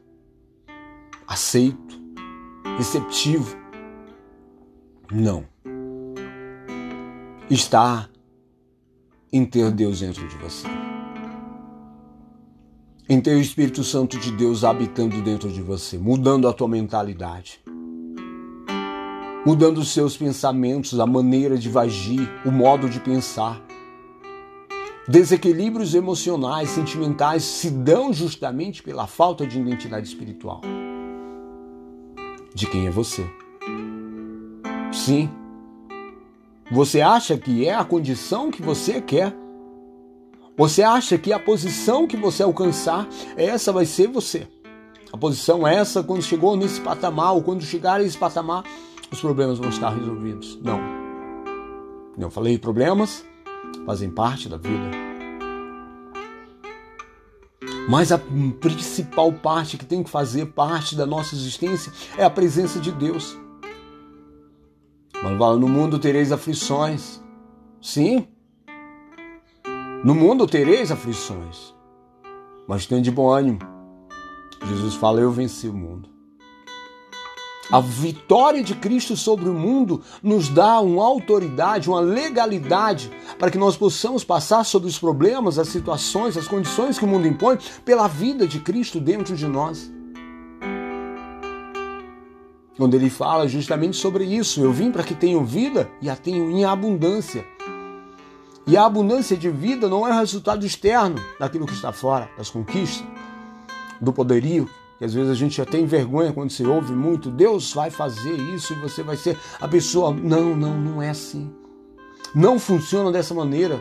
aceito, 1.26 1.99
receptivo. 2.76 3.56
Não 5.11 5.53
está 7.50 8.08
em 9.32 9.44
ter 9.44 9.70
Deus 9.70 10.00
dentro 10.00 10.26
de 10.26 10.36
você. 10.36 10.66
Em 13.08 13.20
ter 13.20 13.36
o 13.36 13.40
Espírito 13.40 13.84
Santo 13.84 14.18
de 14.18 14.30
Deus 14.32 14.64
habitando 14.64 15.20
dentro 15.20 15.50
de 15.50 15.60
você, 15.60 15.98
mudando 15.98 16.48
a 16.48 16.52
tua 16.52 16.68
mentalidade, 16.68 17.60
mudando 19.44 19.78
os 19.78 19.92
seus 19.92 20.16
pensamentos, 20.16 20.98
a 20.98 21.06
maneira 21.06 21.58
de 21.58 21.76
agir, 21.76 22.30
o 22.46 22.50
modo 22.50 22.88
de 22.88 22.98
pensar. 23.00 23.60
Desequilíbrios 25.06 25.94
emocionais, 25.94 26.70
sentimentais 26.70 27.42
se 27.42 27.68
dão 27.70 28.10
justamente 28.10 28.82
pela 28.82 29.06
falta 29.06 29.46
de 29.46 29.60
identidade 29.60 30.08
espiritual. 30.08 30.62
De 32.54 32.66
quem 32.66 32.86
é 32.86 32.90
você? 32.90 33.28
Sim, 34.90 35.28
você 36.71 37.00
acha 37.00 37.37
que 37.37 37.66
é 37.66 37.75
a 37.75 37.85
condição 37.85 38.50
que 38.50 38.62
você 38.62 39.00
quer? 39.00 39.35
Você 40.56 40.83
acha 40.83 41.18
que 41.18 41.33
a 41.33 41.38
posição 41.38 42.06
que 42.06 42.16
você 42.16 42.42
alcançar, 42.42 43.09
essa 43.37 43.73
vai 43.73 43.85
ser 43.85 44.09
você? 44.09 44.47
A 45.12 45.16
posição 45.16 45.66
essa, 45.66 46.02
quando 46.02 46.23
chegou 46.23 46.56
nesse 46.56 46.80
patamar, 46.80 47.35
ou 47.35 47.42
quando 47.42 47.62
chegar 47.62 48.00
a 48.00 48.02
esse 48.02 48.16
patamar, 48.16 48.64
os 49.11 49.21
problemas 49.21 49.59
vão 49.59 49.68
estar 49.68 49.90
resolvidos. 49.90 50.59
Não. 50.62 50.80
Não 52.16 52.30
falei 52.30 52.59
problemas, 52.59 53.25
fazem 53.85 54.11
parte 54.11 54.49
da 54.49 54.56
vida. 54.56 54.90
Mas 57.88 58.11
a 58.11 58.18
principal 58.18 59.33
parte 59.33 59.76
que 59.76 59.85
tem 59.85 60.02
que 60.02 60.11
fazer 60.11 60.47
parte 60.47 60.97
da 60.97 61.04
nossa 61.04 61.35
existência 61.35 61.92
é 62.16 62.25
a 62.25 62.30
presença 62.30 62.78
de 62.80 62.90
Deus. 62.90 63.37
Mas 65.24 65.58
no 65.58 65.66
mundo 65.66 65.98
tereis 65.98 66.30
aflições. 66.30 67.18
Sim. 67.80 68.28
No 70.04 70.14
mundo 70.14 70.46
tereis 70.46 70.92
aflições. 70.92 71.74
Mas 72.68 72.84
tenha 72.84 73.00
de 73.00 73.10
bom 73.10 73.30
ânimo. 73.30 73.58
Jesus 74.66 74.94
fala, 74.94 75.22
eu 75.22 75.30
venci 75.30 75.66
o 75.66 75.72
mundo. 75.72 76.10
A 77.72 77.80
vitória 77.80 78.62
de 78.62 78.74
Cristo 78.74 79.16
sobre 79.16 79.48
o 79.48 79.54
mundo 79.54 80.02
nos 80.22 80.50
dá 80.50 80.78
uma 80.80 81.02
autoridade, 81.02 81.88
uma 81.88 82.00
legalidade 82.00 83.10
para 83.38 83.50
que 83.50 83.56
nós 83.56 83.78
possamos 83.78 84.22
passar 84.22 84.62
sobre 84.62 84.88
os 84.88 84.98
problemas, 84.98 85.58
as 85.58 85.68
situações, 85.68 86.36
as 86.36 86.46
condições 86.46 86.98
que 86.98 87.04
o 87.06 87.08
mundo 87.08 87.26
impõe 87.26 87.56
pela 87.82 88.06
vida 88.06 88.46
de 88.46 88.60
Cristo 88.60 89.00
dentro 89.00 89.34
de 89.34 89.46
nós 89.46 89.90
onde 92.78 92.96
ele 92.96 93.10
fala 93.10 93.46
justamente 93.46 93.96
sobre 93.96 94.24
isso. 94.24 94.60
Eu 94.60 94.72
vim 94.72 94.90
para 94.90 95.02
que 95.02 95.14
tenham 95.14 95.44
vida 95.44 95.88
e 96.00 96.10
a 96.10 96.16
tenham 96.16 96.50
em 96.50 96.64
abundância. 96.64 97.44
E 98.66 98.76
a 98.76 98.86
abundância 98.86 99.36
de 99.36 99.50
vida 99.50 99.88
não 99.88 100.08
é 100.08 100.12
resultado 100.18 100.64
externo 100.64 101.16
daquilo 101.38 101.66
que 101.66 101.74
está 101.74 101.92
fora, 101.92 102.30
das 102.36 102.48
conquistas, 102.48 103.06
do 104.00 104.12
poderio, 104.12 104.68
que 104.98 105.04
às 105.04 105.12
vezes 105.12 105.30
a 105.30 105.34
gente 105.34 105.58
já 105.58 105.66
tem 105.66 105.84
vergonha 105.84 106.32
quando 106.32 106.50
se 106.50 106.64
ouve 106.64 106.92
muito, 106.92 107.30
Deus 107.30 107.74
vai 107.74 107.90
fazer 107.90 108.34
isso 108.54 108.72
e 108.72 108.76
você 108.76 109.02
vai 109.02 109.16
ser 109.16 109.38
a 109.60 109.68
pessoa. 109.68 110.12
Não, 110.12 110.56
não, 110.56 110.74
não 110.78 111.02
é 111.02 111.10
assim. 111.10 111.52
Não 112.34 112.58
funciona 112.58 113.12
dessa 113.12 113.34
maneira. 113.34 113.78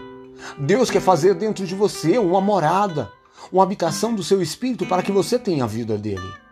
Deus 0.57 0.91
quer 0.91 1.01
fazer 1.01 1.33
dentro 1.33 1.65
de 1.65 1.73
você 1.73 2.17
uma 2.17 2.41
morada, 2.41 3.09
uma 3.51 3.63
habitação 3.63 4.13
do 4.13 4.23
seu 4.23 4.41
espírito 4.41 4.85
para 4.85 5.01
que 5.01 5.12
você 5.12 5.39
tenha 5.39 5.63
a 5.63 5.67
vida 5.67 5.97
dele. 5.97 6.42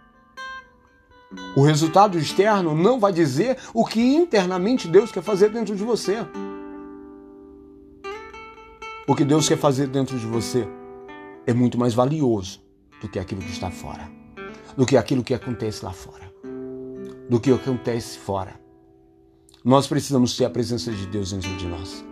O 1.55 1.63
resultado 1.63 2.17
externo 2.17 2.75
não 2.75 2.99
vai 2.99 3.13
dizer 3.13 3.57
o 3.73 3.85
que 3.85 4.01
internamente 4.01 4.87
Deus 4.87 5.11
quer 5.11 5.23
fazer 5.23 5.49
dentro 5.49 5.75
de 5.75 5.83
você. 5.83 6.17
O 9.07 9.15
que 9.15 9.23
Deus 9.23 9.47
quer 9.47 9.57
fazer 9.57 9.87
dentro 9.87 10.17
de 10.17 10.25
você 10.25 10.67
é 11.45 11.53
muito 11.53 11.77
mais 11.77 11.93
valioso 11.93 12.61
do 13.01 13.09
que 13.09 13.17
aquilo 13.17 13.41
que 13.41 13.51
está 13.51 13.71
fora, 13.71 14.09
do 14.77 14.85
que 14.85 14.95
aquilo 14.95 15.23
que 15.23 15.33
acontece 15.33 15.83
lá 15.83 15.91
fora, 15.91 16.31
do 17.29 17.39
que 17.39 17.51
acontece 17.51 18.17
fora. 18.17 18.59
Nós 19.63 19.87
precisamos 19.87 20.35
ter 20.35 20.45
a 20.45 20.49
presença 20.49 20.91
de 20.91 21.05
Deus 21.07 21.31
dentro 21.31 21.55
de 21.55 21.67
nós. 21.67 22.03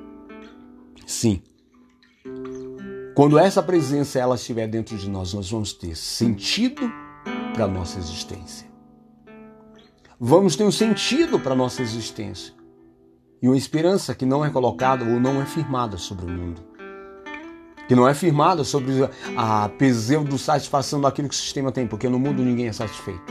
Sim. 1.06 1.42
Quando 3.16 3.38
essa 3.38 3.62
presença 3.62 4.20
ela 4.20 4.36
estiver 4.36 4.68
dentro 4.68 4.98
de 4.98 5.10
nós, 5.10 5.34
nós 5.34 5.50
vamos 5.50 5.74
ter 5.74 5.96
sentido 5.96 6.82
para 7.54 7.66
a 7.66 7.68
nossa 7.68 8.00
existência 8.00 8.69
vamos 10.20 10.58
ter 10.58 10.66
um 10.66 10.72
sentido 10.72 11.40
para 11.40 11.54
a 11.54 11.56
nossa 11.56 11.82
existência 11.82 12.54
e 13.42 13.48
uma 13.48 13.56
esperança 13.56 14.14
que 14.14 14.26
não 14.26 14.44
é 14.44 14.50
colocada 14.50 15.06
ou 15.06 15.18
não 15.18 15.42
é 15.42 15.46
firmada 15.46 15.98
sobre 15.98 16.26
o 16.26 16.30
mundo. 16.30 16.62
Que 17.88 17.96
não 17.96 18.08
é 18.08 18.14
firmada 18.14 18.66
sobre 18.66 19.10
a 19.38 19.70
pseudo-satisfação 19.70 21.00
daquilo 21.00 21.30
que 21.30 21.34
o 21.34 21.38
sistema 21.38 21.72
tem, 21.72 21.88
porque 21.88 22.10
no 22.10 22.20
mundo 22.20 22.44
ninguém 22.44 22.68
é 22.68 22.74
satisfeito. 22.74 23.24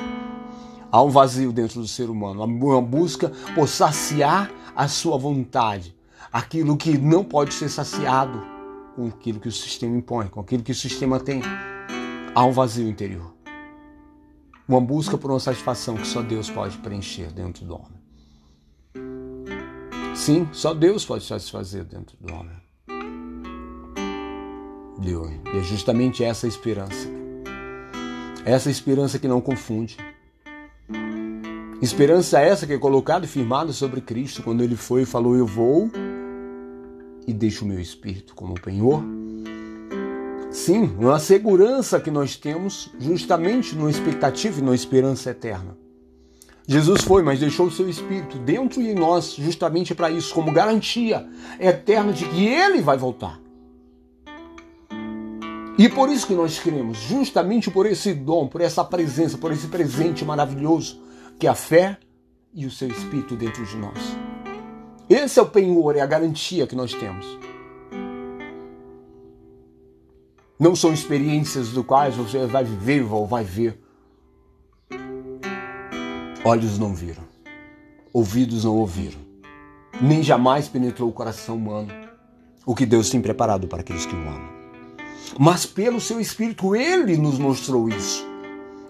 Há 0.91 1.03
um 1.03 1.11
vazio 1.11 1.53
dentro 1.53 1.81
do 1.81 1.87
ser 1.87 2.09
humano, 2.09 2.43
uma 2.43 2.81
busca 2.81 3.31
por 3.55 3.69
saciar 3.69 4.51
a 4.75 4.89
sua 4.89 5.19
vontade, 5.19 5.95
aquilo 6.33 6.77
que 6.77 6.97
não 6.97 7.23
pode 7.23 7.53
ser 7.53 7.69
saciado 7.69 8.43
com 8.97 9.09
aquilo 9.09 9.39
que 9.39 9.49
o 9.49 9.53
sistema 9.53 9.97
impõe, 9.97 10.29
com 10.29 10.41
aquilo 10.41 10.63
que 10.63 10.73
o 10.73 10.75
sistema 10.75 11.21
tem. 11.21 11.43
Há 12.35 12.45
um 12.45 12.53
vazio 12.53 12.89
interior. 12.89 13.38
Uma 14.69 14.83
busca 14.83 15.17
por 15.17 15.31
uma 15.31 15.41
satisfação 15.41 15.97
que 15.97 16.07
só 16.07 16.21
Deus 16.21 16.51
pode 16.51 16.77
preencher 16.79 17.33
dentro 17.33 17.65
do 17.65 17.75
homem. 17.75 17.99
Sim, 20.15 20.47
só 20.53 20.75
Deus 20.75 21.07
pode 21.07 21.25
satisfazer 21.25 21.85
dentro 21.85 22.15
do 22.21 22.35
homem. 22.35 22.55
E 25.01 25.57
é 25.57 25.63
justamente 25.63 26.23
essa 26.23 26.47
esperança. 26.47 27.09
Essa 28.45 28.71
esperança 28.71 29.19
que 29.19 29.27
não 29.27 29.41
confunde. 29.41 29.97
Esperança 31.81 32.41
essa 32.41 32.67
que 32.67 32.75
é 32.75 32.79
colocada 32.79 33.25
e 33.25 33.29
firmada 33.29 33.73
sobre 33.73 34.03
Cristo 34.03 34.43
quando 34.43 34.63
ele 34.63 34.77
foi 34.77 35.03
e 35.03 35.07
falou: 35.07 35.35
Eu 35.35 35.47
vou 35.47 35.91
e 37.27 37.33
deixo 37.33 37.65
o 37.65 37.69
meu 37.69 37.81
espírito 37.81 38.35
como 38.35 38.61
penhor. 38.61 39.03
Sim, 40.59 40.93
uma 40.99 41.21
segurança 41.21 42.01
que 42.01 42.11
nós 42.11 42.37
temos 42.37 42.91
justamente 42.99 43.77
numa 43.77 43.89
expectativa 43.89 44.59
e 44.59 44.63
numa 44.63 44.75
esperança 44.75 45.31
eterna. 45.31 45.79
Jesus 46.67 47.03
foi, 47.03 47.23
mas 47.23 47.39
deixou 47.39 47.67
o 47.67 47.71
seu 47.71 47.89
Espírito 47.89 48.37
dentro 48.41 48.83
de 48.83 48.93
nós 48.93 49.35
justamente 49.35 49.95
para 49.95 50.11
isso, 50.11 50.35
como 50.35 50.51
garantia 50.51 51.25
eterna 51.61 52.13
de 52.13 52.25
que 52.25 52.45
Ele 52.49 52.83
vai 52.83 52.99
voltar. 52.99 53.41
E 55.79 55.89
por 55.89 56.11
isso 56.11 56.27
que 56.27 56.35
nós 56.35 56.59
cremos, 56.59 56.99
justamente 56.99 57.71
por 57.71 57.87
esse 57.87 58.13
dom, 58.13 58.49
por 58.49 58.61
essa 58.61 58.85
presença, 58.85 59.39
por 59.39 59.53
esse 59.53 59.69
presente 59.69 60.25
maravilhoso, 60.25 61.01
que 61.39 61.47
é 61.47 61.51
a 61.51 61.55
fé 61.55 61.97
e 62.53 62.67
o 62.67 62.71
seu 62.71 62.89
Espírito 62.89 63.37
dentro 63.37 63.65
de 63.65 63.77
nós. 63.77 63.99
Esse 65.09 65.39
é 65.39 65.43
o 65.43 65.47
penhor, 65.47 65.95
é 65.97 66.01
a 66.01 66.07
garantia 66.07 66.67
que 66.67 66.75
nós 66.75 66.93
temos. 66.93 67.48
Não 70.59 70.75
são 70.75 70.93
experiências 70.93 71.69
do 71.69 71.85
quais 71.85 72.17
você 72.17 72.47
vai 72.47 72.65
viver 72.65 73.03
ou 73.13 73.27
vai 73.27 73.45
ver. 73.45 73.81
Olhos 76.45 76.79
não 76.79 76.95
viram, 76.95 77.25
ouvidos 78.13 78.65
não 78.65 78.77
ouviram, 78.77 79.21
nem 80.01 80.23
jamais 80.23 80.69
penetrou 80.69 81.09
o 81.09 81.13
coração 81.13 81.57
humano 81.57 82.09
o 82.69 82.75
que 82.75 82.85
Deus 82.85 83.09
tem 83.09 83.19
preparado 83.19 83.67
para 83.67 83.81
aqueles 83.81 84.05
que 84.05 84.15
o 84.15 84.19
amam. 84.19 84.47
Mas 85.41 85.65
pelo 85.65 85.99
seu 85.99 86.21
Espírito, 86.21 86.77
Ele 86.77 87.17
nos 87.17 87.39
mostrou 87.39 87.89
isso. 87.89 88.27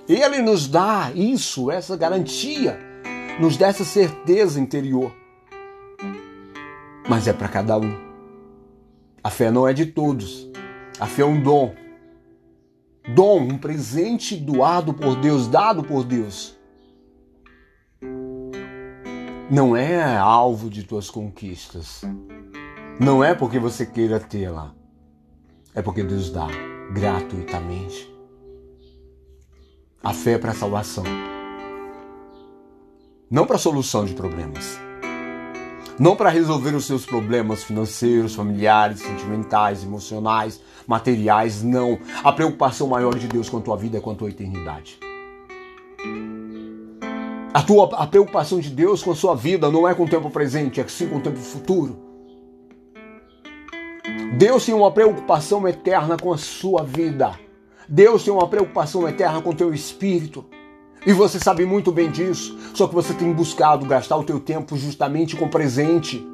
Ele 0.08 0.42
nos 0.42 0.66
dá 0.66 1.12
isso, 1.14 1.70
essa 1.70 1.96
garantia, 1.96 2.76
nos 3.38 3.56
dá 3.56 3.68
essa 3.68 3.84
certeza 3.84 4.58
interior. 4.58 5.14
Mas 7.08 7.28
é 7.28 7.32
para 7.32 7.46
cada 7.46 7.78
um. 7.78 7.96
A 9.22 9.30
fé 9.30 9.48
não 9.48 9.68
é 9.68 9.72
de 9.72 9.86
todos. 9.86 10.47
A 11.00 11.06
fé 11.06 11.22
é 11.22 11.24
um 11.24 11.40
dom. 11.40 11.74
Dom, 13.14 13.40
um 13.40 13.58
presente 13.58 14.36
doado 14.36 14.92
por 14.92 15.16
Deus, 15.16 15.46
dado 15.46 15.82
por 15.84 16.04
Deus. 16.04 16.56
Não 19.50 19.76
é 19.76 20.16
alvo 20.16 20.68
de 20.68 20.82
tuas 20.82 21.08
conquistas. 21.08 22.02
Não 23.00 23.22
é 23.22 23.34
porque 23.34 23.58
você 23.58 23.86
queira 23.86 24.18
tê-la. 24.18 24.74
É 25.74 25.80
porque 25.80 26.02
Deus 26.02 26.30
dá 26.30 26.48
gratuitamente. 26.92 28.12
A 30.02 30.12
fé 30.12 30.32
é 30.32 30.38
para 30.38 30.52
salvação. 30.52 31.04
Não 33.30 33.46
para 33.46 33.56
solução 33.56 34.04
de 34.04 34.14
problemas 34.14 34.80
não 35.98 36.14
para 36.14 36.30
resolver 36.30 36.74
os 36.74 36.84
seus 36.84 37.04
problemas 37.04 37.64
financeiros, 37.64 38.34
familiares, 38.34 39.00
sentimentais, 39.00 39.82
emocionais, 39.82 40.60
materiais, 40.88 41.62
não. 41.62 41.98
A 42.24 42.32
preocupação 42.32 42.88
maior 42.88 43.14
de 43.14 43.28
Deus 43.28 43.48
com 43.50 43.58
a 43.58 43.60
tua 43.60 43.76
vida 43.76 43.98
é 43.98 44.00
com 44.00 44.10
a 44.10 44.14
tua 44.14 44.30
eternidade. 44.30 44.98
A, 47.52 47.62
tua, 47.62 47.90
a 47.94 48.06
preocupação 48.06 48.58
de 48.58 48.70
Deus 48.70 49.02
com 49.02 49.10
a 49.10 49.14
sua 49.14 49.34
vida 49.34 49.70
não 49.70 49.86
é 49.86 49.94
com 49.94 50.04
o 50.04 50.08
tempo 50.08 50.30
presente, 50.30 50.80
é 50.80 50.88
sim 50.88 51.08
com 51.08 51.16
o 51.16 51.20
tempo 51.20 51.36
futuro. 51.36 51.98
Deus 54.38 54.64
tem 54.64 54.74
uma 54.74 54.90
preocupação 54.90 55.68
eterna 55.68 56.16
com 56.16 56.32
a 56.32 56.38
sua 56.38 56.82
vida. 56.82 57.38
Deus 57.86 58.24
tem 58.24 58.32
uma 58.32 58.48
preocupação 58.48 59.06
eterna 59.06 59.42
com 59.42 59.50
o 59.50 59.54
teu 59.54 59.74
espírito. 59.74 60.44
E 61.06 61.12
você 61.12 61.38
sabe 61.38 61.64
muito 61.64 61.92
bem 61.92 62.10
disso, 62.10 62.58
só 62.74 62.86
que 62.86 62.94
você 62.94 63.14
tem 63.14 63.32
buscado 63.32 63.86
gastar 63.86 64.16
o 64.16 64.24
teu 64.24 64.40
tempo 64.40 64.76
justamente 64.76 65.36
com 65.36 65.48
presente. 65.48 66.26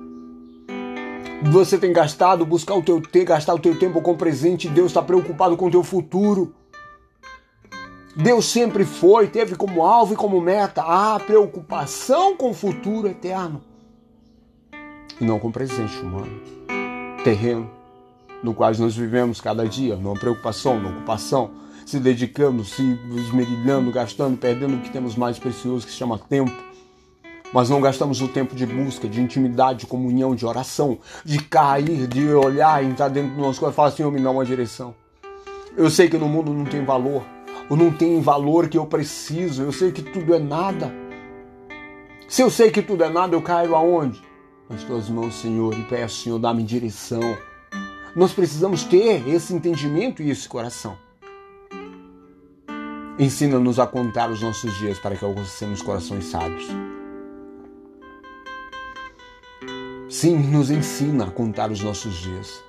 Você 1.42 1.76
tem 1.76 1.92
gastado, 1.92 2.46
buscar 2.46 2.74
o 2.74 2.82
teu 2.82 3.00
ter, 3.00 3.24
gastar 3.24 3.54
o 3.54 3.58
teu 3.58 3.78
tempo 3.78 4.00
com 4.00 4.16
presente. 4.16 4.68
Deus 4.68 4.88
está 4.88 5.02
preocupado 5.02 5.56
com 5.56 5.66
o 5.66 5.70
teu 5.70 5.82
futuro. 5.82 6.54
Deus 8.16 8.46
sempre 8.46 8.84
foi, 8.84 9.26
teve 9.26 9.56
como 9.56 9.82
alvo 9.84 10.14
e 10.14 10.16
como 10.16 10.40
meta 10.40 10.82
a 10.82 11.18
preocupação 11.18 12.36
com 12.36 12.50
o 12.50 12.54
futuro 12.54 13.08
eterno. 13.08 13.60
E 15.20 15.24
não 15.24 15.38
com 15.38 15.48
o 15.48 15.52
presente 15.52 15.98
humano, 15.98 16.40
terreno, 17.24 17.68
no 18.42 18.54
qual 18.54 18.72
nós 18.78 18.96
vivemos 18.96 19.40
cada 19.40 19.66
dia, 19.68 19.96
numa 19.96 20.14
preocupação, 20.14 20.78
numa 20.78 20.96
ocupação 20.96 21.50
se 21.84 22.00
dedicando, 22.00 22.64
se 22.64 22.82
esmerilhando, 23.16 23.90
gastando, 23.92 24.38
perdendo 24.38 24.76
o 24.76 24.80
que 24.80 24.90
temos 24.90 25.16
mais 25.16 25.38
precioso, 25.38 25.84
que 25.84 25.92
se 25.92 25.98
chama 25.98 26.18
tempo. 26.18 26.52
Mas 27.54 27.70
não 27.70 27.80
gastamos 27.80 28.20
o 28.20 28.26
tempo 28.26 28.56
de 28.56 28.66
busca, 28.66 29.08
de 29.08 29.20
intimidade, 29.20 29.80
de 29.80 29.86
comunhão, 29.86 30.34
de 30.34 30.44
oração, 30.44 30.98
de 31.24 31.38
cair, 31.38 32.08
de 32.08 32.28
olhar, 32.30 32.82
entrar 32.82 33.06
dentro 33.06 33.36
do 33.36 33.40
nosso 33.40 33.60
coração 33.60 33.72
e 33.72 33.76
falar, 33.76 33.90
Senhor, 33.92 34.10
me 34.10 34.20
dá 34.20 34.28
uma 34.28 34.44
direção. 34.44 34.92
Eu 35.76 35.88
sei 35.88 36.08
que 36.08 36.18
no 36.18 36.28
mundo 36.28 36.52
não 36.52 36.64
tem 36.64 36.84
valor, 36.84 37.24
ou 37.70 37.76
não 37.76 37.92
tem 37.92 38.20
valor 38.20 38.68
que 38.68 38.76
eu 38.76 38.84
preciso, 38.86 39.62
eu 39.62 39.70
sei 39.70 39.92
que 39.92 40.02
tudo 40.02 40.34
é 40.34 40.40
nada. 40.40 40.92
Se 42.26 42.42
eu 42.42 42.50
sei 42.50 42.72
que 42.72 42.82
tudo 42.82 43.04
é 43.04 43.08
nada, 43.08 43.36
eu 43.36 43.40
caio 43.40 43.76
aonde? 43.76 44.20
Nas 44.68 44.82
tuas 44.82 45.08
mãos, 45.08 45.36
Senhor, 45.36 45.78
e 45.78 45.82
peço, 45.84 46.22
Senhor, 46.22 46.40
dá-me 46.40 46.64
direção. 46.64 47.38
Nós 48.16 48.32
precisamos 48.32 48.82
ter 48.82 49.28
esse 49.28 49.54
entendimento 49.54 50.24
e 50.24 50.30
esse 50.30 50.48
coração. 50.48 50.96
Ensina-nos 53.16 53.78
a 53.78 53.86
contar 53.86 54.28
os 54.28 54.42
nossos 54.42 54.76
dias 54.78 54.98
para 54.98 55.14
que 55.14 55.24
alcancemos 55.24 55.80
corações 55.82 56.24
sábios. 56.24 56.66
Sim, 60.14 60.36
nos 60.36 60.70
ensina 60.70 61.24
a 61.24 61.30
contar 61.32 61.72
os 61.72 61.80
nossos 61.80 62.14
dias. 62.14 62.62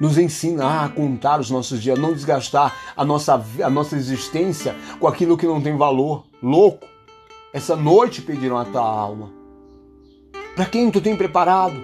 Nos 0.00 0.16
ensina 0.16 0.84
a 0.84 0.88
contar 0.88 1.38
os 1.38 1.50
nossos 1.50 1.82
dias, 1.82 1.98
não 1.98 2.14
desgastar 2.14 2.74
a 2.96 3.04
nossa, 3.04 3.44
a 3.62 3.68
nossa 3.68 3.94
existência 3.94 4.74
com 4.98 5.06
aquilo 5.06 5.36
que 5.36 5.46
não 5.46 5.60
tem 5.60 5.76
valor. 5.76 6.24
Louco, 6.42 6.86
essa 7.52 7.76
noite 7.76 8.22
pediram 8.22 8.56
a 8.56 8.64
tua 8.64 8.80
alma. 8.80 9.30
Para 10.56 10.64
quem 10.64 10.90
tu 10.90 10.98
tem 10.98 11.14
preparado? 11.14 11.78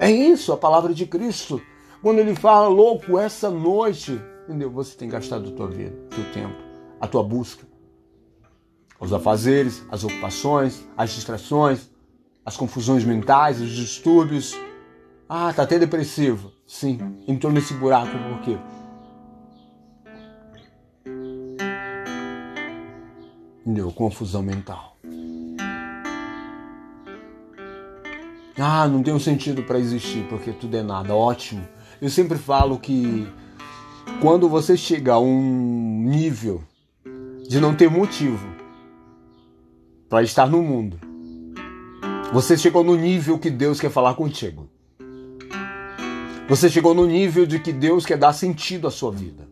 É 0.00 0.10
isso 0.10 0.52
a 0.52 0.56
palavra 0.56 0.92
de 0.92 1.06
Cristo. 1.06 1.62
Quando 2.02 2.18
ele 2.18 2.34
fala, 2.34 2.66
louco, 2.66 3.20
essa 3.20 3.48
noite 3.48 4.20
Entendeu? 4.48 4.68
Você 4.72 4.96
tem 4.96 5.08
gastado 5.08 5.48
a 5.48 5.52
tua 5.52 5.68
vida, 5.68 5.94
teu 6.10 6.24
tempo, 6.32 6.56
a 7.00 7.06
tua 7.06 7.22
busca. 7.22 7.64
Os 8.98 9.12
afazeres, 9.12 9.84
as 9.88 10.02
ocupações, 10.02 10.84
as 10.96 11.12
distrações, 11.12 11.88
as 12.44 12.56
confusões 12.56 13.04
mentais, 13.04 13.60
os 13.60 13.70
distúrbios. 13.70 14.56
Ah, 15.28 15.52
tá 15.52 15.62
até 15.62 15.78
depressivo. 15.78 16.52
Sim, 16.66 16.98
entrou 17.26 17.52
nesse 17.52 17.74
buraco 17.74 18.10
por 18.10 18.40
quê? 18.40 18.58
Entendeu? 23.60 23.92
Confusão 23.92 24.42
mental. 24.42 24.96
Ah, 28.58 28.86
não 28.88 29.02
tem 29.02 29.14
um 29.14 29.20
sentido 29.20 29.62
para 29.62 29.78
existir 29.78 30.26
porque 30.28 30.52
tudo 30.52 30.76
é 30.76 30.82
nada. 30.82 31.14
Ótimo. 31.14 31.66
Eu 32.00 32.10
sempre 32.10 32.36
falo 32.36 32.78
que 32.78 33.26
quando 34.20 34.48
você 34.48 34.76
chega 34.76 35.14
a 35.14 35.18
um 35.18 36.02
nível 36.04 36.62
de 37.48 37.60
não 37.60 37.74
ter 37.74 37.88
motivo 37.90 38.48
para 40.08 40.22
estar 40.22 40.46
no 40.46 40.62
mundo, 40.62 41.09
você 42.32 42.56
chegou 42.56 42.84
no 42.84 42.94
nível 42.94 43.38
que 43.38 43.50
Deus 43.50 43.80
quer 43.80 43.90
falar 43.90 44.14
contigo. 44.14 44.68
Você 46.48 46.70
chegou 46.70 46.94
no 46.94 47.04
nível 47.04 47.44
de 47.44 47.58
que 47.58 47.72
Deus 47.72 48.06
quer 48.06 48.16
dar 48.16 48.32
sentido 48.32 48.86
à 48.86 48.90
sua 48.90 49.10
vida. 49.10 49.48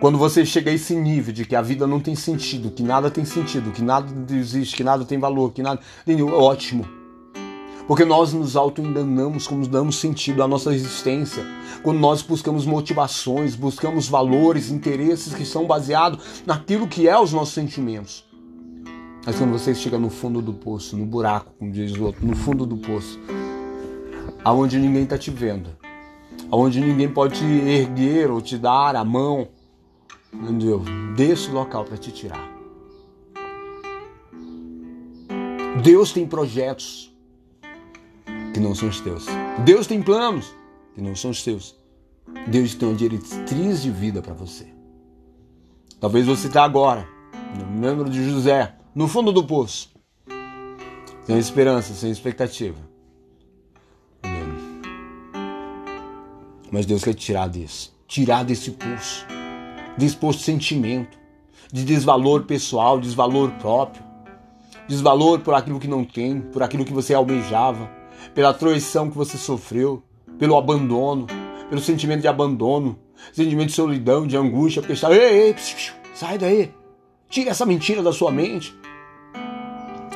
Quando 0.00 0.16
você 0.16 0.46
chega 0.46 0.70
a 0.70 0.74
esse 0.74 0.94
nível 0.94 1.34
de 1.34 1.44
que 1.44 1.54
a 1.54 1.60
vida 1.60 1.86
não 1.86 2.00
tem 2.00 2.14
sentido, 2.14 2.70
que 2.70 2.82
nada 2.82 3.10
tem 3.10 3.26
sentido, 3.26 3.70
que 3.72 3.82
nada 3.82 4.08
existe, 4.34 4.74
que 4.74 4.82
nada 4.82 5.04
tem 5.04 5.18
valor, 5.18 5.52
que 5.52 5.62
nada. 5.62 5.80
Ótimo. 6.32 6.88
Porque 7.86 8.06
nós 8.06 8.32
nos 8.32 8.56
auto-enganamos 8.56 9.46
como 9.46 9.66
damos 9.66 9.96
sentido 9.96 10.42
à 10.42 10.48
nossa 10.48 10.72
existência. 10.72 11.44
Quando 11.82 11.98
nós 11.98 12.22
buscamos 12.22 12.64
motivações, 12.64 13.54
buscamos 13.54 14.08
valores, 14.08 14.70
interesses 14.70 15.34
que 15.34 15.44
são 15.44 15.66
baseados 15.66 16.42
naquilo 16.46 16.88
que 16.88 17.06
é 17.06 17.18
os 17.18 17.34
nossos 17.34 17.52
sentimentos. 17.52 18.29
Mas 19.24 19.36
quando 19.36 19.52
você 19.52 19.74
chega 19.74 19.98
no 19.98 20.08
fundo 20.08 20.40
do 20.40 20.52
poço, 20.52 20.96
no 20.96 21.04
buraco, 21.04 21.52
como 21.58 21.70
diz 21.70 21.92
o 21.96 22.04
outro, 22.04 22.26
no 22.26 22.34
fundo 22.34 22.64
do 22.64 22.76
poço, 22.76 23.20
aonde 24.42 24.78
ninguém 24.78 25.02
está 25.02 25.18
te 25.18 25.30
vendo, 25.30 25.70
aonde 26.50 26.80
ninguém 26.80 27.08
pode 27.08 27.38
te 27.38 27.44
erguer 27.44 28.30
ou 28.30 28.40
te 28.40 28.56
dar 28.56 28.96
a 28.96 29.04
mão, 29.04 29.48
entendeu? 30.32 30.82
Desse 31.14 31.50
local 31.50 31.84
para 31.84 31.98
te 31.98 32.10
tirar. 32.10 32.50
Deus 35.82 36.12
tem 36.12 36.26
projetos 36.26 37.14
que 38.54 38.60
não 38.60 38.74
são 38.74 38.88
os 38.88 39.00
teus. 39.00 39.26
Deus 39.64 39.86
tem 39.86 40.02
planos 40.02 40.54
que 40.94 41.00
não 41.00 41.14
são 41.14 41.30
os 41.30 41.42
teus. 41.44 41.78
Deus 42.48 42.74
tem 42.74 42.88
uma 42.88 42.96
diretriz 42.96 43.82
de 43.82 43.90
vida 43.90 44.22
para 44.22 44.34
você. 44.34 44.66
Talvez 46.00 46.26
você 46.26 46.46
está 46.46 46.64
agora, 46.64 47.06
no 47.58 47.86
lembro 47.86 48.08
de 48.08 48.24
José, 48.28 48.74
no 48.94 49.06
fundo 49.06 49.32
do 49.32 49.44
poço, 49.44 49.90
sem 51.24 51.38
esperança, 51.38 51.94
sem 51.94 52.10
expectativa. 52.10 52.78
Mas 56.72 56.86
Deus 56.86 57.02
quer 57.02 57.14
tirar 57.14 57.48
disso, 57.48 57.92
tirar 58.06 58.44
desse 58.44 58.70
poço, 58.72 59.26
desse 59.96 60.16
poço 60.16 60.38
de 60.38 60.44
sentimento, 60.44 61.18
de 61.72 61.84
desvalor 61.84 62.44
pessoal, 62.44 63.00
desvalor 63.00 63.50
próprio, 63.52 64.02
desvalor 64.88 65.40
por 65.40 65.54
aquilo 65.54 65.80
que 65.80 65.88
não 65.88 66.04
tem, 66.04 66.40
por 66.40 66.62
aquilo 66.62 66.84
que 66.84 66.92
você 66.92 67.14
almejava, 67.14 67.90
pela 68.34 68.54
traição 68.54 69.10
que 69.10 69.16
você 69.16 69.36
sofreu, 69.36 70.02
pelo 70.38 70.56
abandono, 70.56 71.26
pelo 71.68 71.80
sentimento 71.80 72.22
de 72.22 72.28
abandono, 72.28 72.98
sentimento 73.32 73.68
de 73.68 73.74
solidão, 73.74 74.26
de 74.26 74.36
angústia, 74.36 74.82
porque 74.82 74.94
está, 74.94 75.12
ei, 75.12 75.48
ei, 75.48 75.56
sai 76.14 76.38
daí, 76.38 76.72
tira 77.30 77.50
essa 77.50 77.64
mentira 77.64 78.02
da 78.02 78.12
sua 78.12 78.30
mente. 78.30 78.74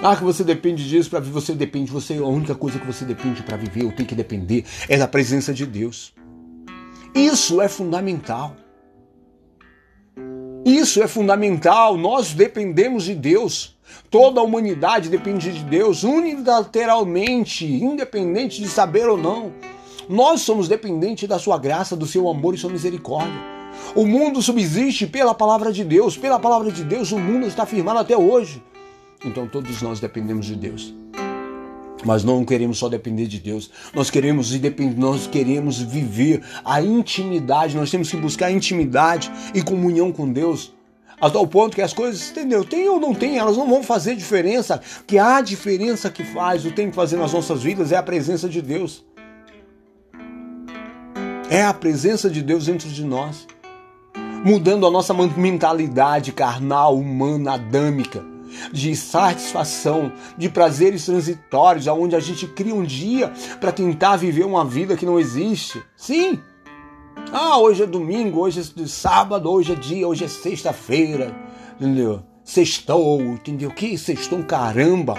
Ah, 0.02 0.16
que 0.16 0.24
você 0.24 0.44
depende 0.44 0.86
disso 0.86 1.08
para 1.08 1.20
viver. 1.20 1.32
Você 1.32 1.54
depende, 1.54 1.90
você 1.90 2.18
a 2.18 2.26
única 2.26 2.54
coisa 2.54 2.78
que 2.78 2.86
você 2.86 3.04
depende 3.06 3.42
para 3.42 3.56
viver, 3.56 3.84
ou 3.84 3.92
tem 3.92 4.04
que 4.04 4.14
depender, 4.14 4.64
é 4.88 4.98
da 4.98 5.08
presença 5.08 5.54
de 5.54 5.64
Deus. 5.64 6.12
Isso 7.14 7.62
é 7.62 7.68
fundamental. 7.68 8.54
Isso 10.64 11.02
é 11.02 11.06
fundamental. 11.06 11.96
Nós 11.96 12.34
dependemos 12.34 13.04
de 13.04 13.14
Deus. 13.14 13.78
Toda 14.10 14.40
a 14.40 14.42
humanidade 14.42 15.08
depende 15.08 15.52
de 15.52 15.64
Deus, 15.64 16.02
unilateralmente, 16.02 17.64
independente 17.64 18.60
de 18.60 18.68
saber 18.68 19.08
ou 19.08 19.16
não. 19.16 19.52
Nós 20.08 20.42
somos 20.42 20.68
dependentes 20.68 21.28
da 21.28 21.38
sua 21.38 21.58
graça, 21.58 21.96
do 21.96 22.06
seu 22.06 22.28
amor 22.28 22.54
e 22.54 22.58
sua 22.58 22.70
misericórdia. 22.70 23.53
O 23.94 24.06
mundo 24.06 24.42
subsiste 24.42 25.06
pela 25.06 25.34
palavra 25.34 25.72
de 25.72 25.84
Deus. 25.84 26.16
Pela 26.16 26.38
palavra 26.38 26.70
de 26.70 26.84
Deus, 26.84 27.12
o 27.12 27.18
mundo 27.18 27.46
está 27.46 27.66
firmado 27.66 27.98
até 27.98 28.16
hoje. 28.16 28.62
Então 29.24 29.46
todos 29.46 29.80
nós 29.82 30.00
dependemos 30.00 30.46
de 30.46 30.56
Deus. 30.56 30.94
Mas 32.04 32.22
não 32.22 32.44
queremos 32.44 32.78
só 32.78 32.88
depender 32.88 33.26
de 33.26 33.38
Deus. 33.38 33.70
Nós 33.94 34.10
queremos 34.10 34.52
nós 34.96 35.26
queremos 35.26 35.78
viver 35.80 36.42
a 36.64 36.82
intimidade. 36.82 37.76
Nós 37.76 37.90
temos 37.90 38.10
que 38.10 38.16
buscar 38.16 38.50
intimidade 38.50 39.32
e 39.54 39.62
comunhão 39.62 40.12
com 40.12 40.30
Deus. 40.30 40.72
A 41.20 41.30
tal 41.30 41.46
ponto 41.46 41.74
que 41.74 41.80
as 41.80 41.94
coisas, 41.94 42.30
entendeu? 42.30 42.64
Tem 42.64 42.88
ou 42.88 43.00
não 43.00 43.14
tem, 43.14 43.38
elas 43.38 43.56
não 43.56 43.68
vão 43.68 43.82
fazer 43.82 44.16
diferença. 44.16 44.80
Que 45.06 45.16
a 45.16 45.40
diferença 45.40 46.10
que 46.10 46.24
faz, 46.24 46.66
o 46.66 46.72
tem 46.72 46.90
que 46.90 46.96
fazer 46.96 47.16
nas 47.16 47.32
nossas 47.32 47.62
vidas 47.62 47.92
é 47.92 47.96
a 47.96 48.02
presença 48.02 48.48
de 48.48 48.60
Deus. 48.60 49.04
É 51.48 51.62
a 51.62 51.72
presença 51.72 52.28
de 52.28 52.42
Deus 52.42 52.66
dentro 52.66 52.88
de 52.88 53.04
nós. 53.04 53.46
Mudando 54.44 54.86
a 54.86 54.90
nossa 54.90 55.14
mentalidade 55.14 56.30
carnal, 56.30 56.96
humana, 56.98 57.54
adâmica 57.54 58.22
de 58.72 58.94
satisfação, 58.94 60.12
de 60.36 60.48
prazeres 60.48 61.06
transitórios, 61.06 61.88
aonde 61.88 62.14
a 62.14 62.20
gente 62.20 62.46
cria 62.46 62.74
um 62.74 62.84
dia 62.84 63.32
para 63.60 63.72
tentar 63.72 64.16
viver 64.16 64.44
uma 64.44 64.64
vida 64.64 64.96
que 64.96 65.06
não 65.06 65.18
existe. 65.18 65.82
Sim. 65.96 66.38
Ah, 67.32 67.58
hoje 67.58 67.82
é 67.82 67.86
domingo, 67.86 68.40
hoje 68.40 68.60
é 68.60 68.86
sábado, 68.86 69.50
hoje 69.50 69.72
é 69.72 69.74
dia, 69.74 70.06
hoje 70.06 70.24
é 70.24 70.28
sexta-feira, 70.28 71.34
entendeu? 71.80 72.22
Sextou, 72.44 73.22
entendeu? 73.22 73.70
Que 73.70 73.96
sextou, 73.96 74.42
caramba. 74.44 75.14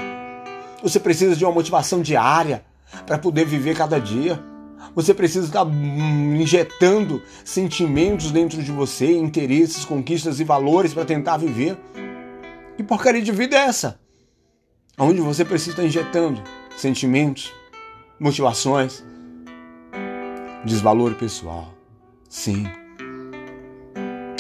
Você 0.84 1.00
precisa 1.00 1.36
de 1.36 1.44
uma 1.44 1.52
motivação 1.52 2.02
diária 2.02 2.64
para 3.06 3.18
poder 3.18 3.46
viver 3.46 3.76
cada 3.76 4.00
dia. 4.00 4.40
Você 4.96 5.14
precisa 5.14 5.46
estar 5.46 5.66
hum, 5.66 6.36
injetando 6.38 7.22
sentimentos 7.44 8.32
dentro 8.32 8.64
de 8.64 8.72
você, 8.72 9.12
interesses, 9.12 9.84
conquistas 9.84 10.40
e 10.40 10.46
valores 10.46 10.94
para 10.94 11.04
tentar 11.04 11.36
viver. 11.36 11.78
Que 12.78 12.84
porcaria 12.84 13.22
de 13.22 13.32
vida 13.32 13.58
é 13.58 13.66
essa? 13.66 14.00
Onde 14.98 15.20
você 15.20 15.44
precisa 15.44 15.72
estar 15.72 15.84
injetando 15.84 16.42
sentimentos, 16.78 17.54
motivações, 18.18 19.04
desvalor 20.64 21.16
pessoal. 21.16 21.74
Sim, 22.30 22.66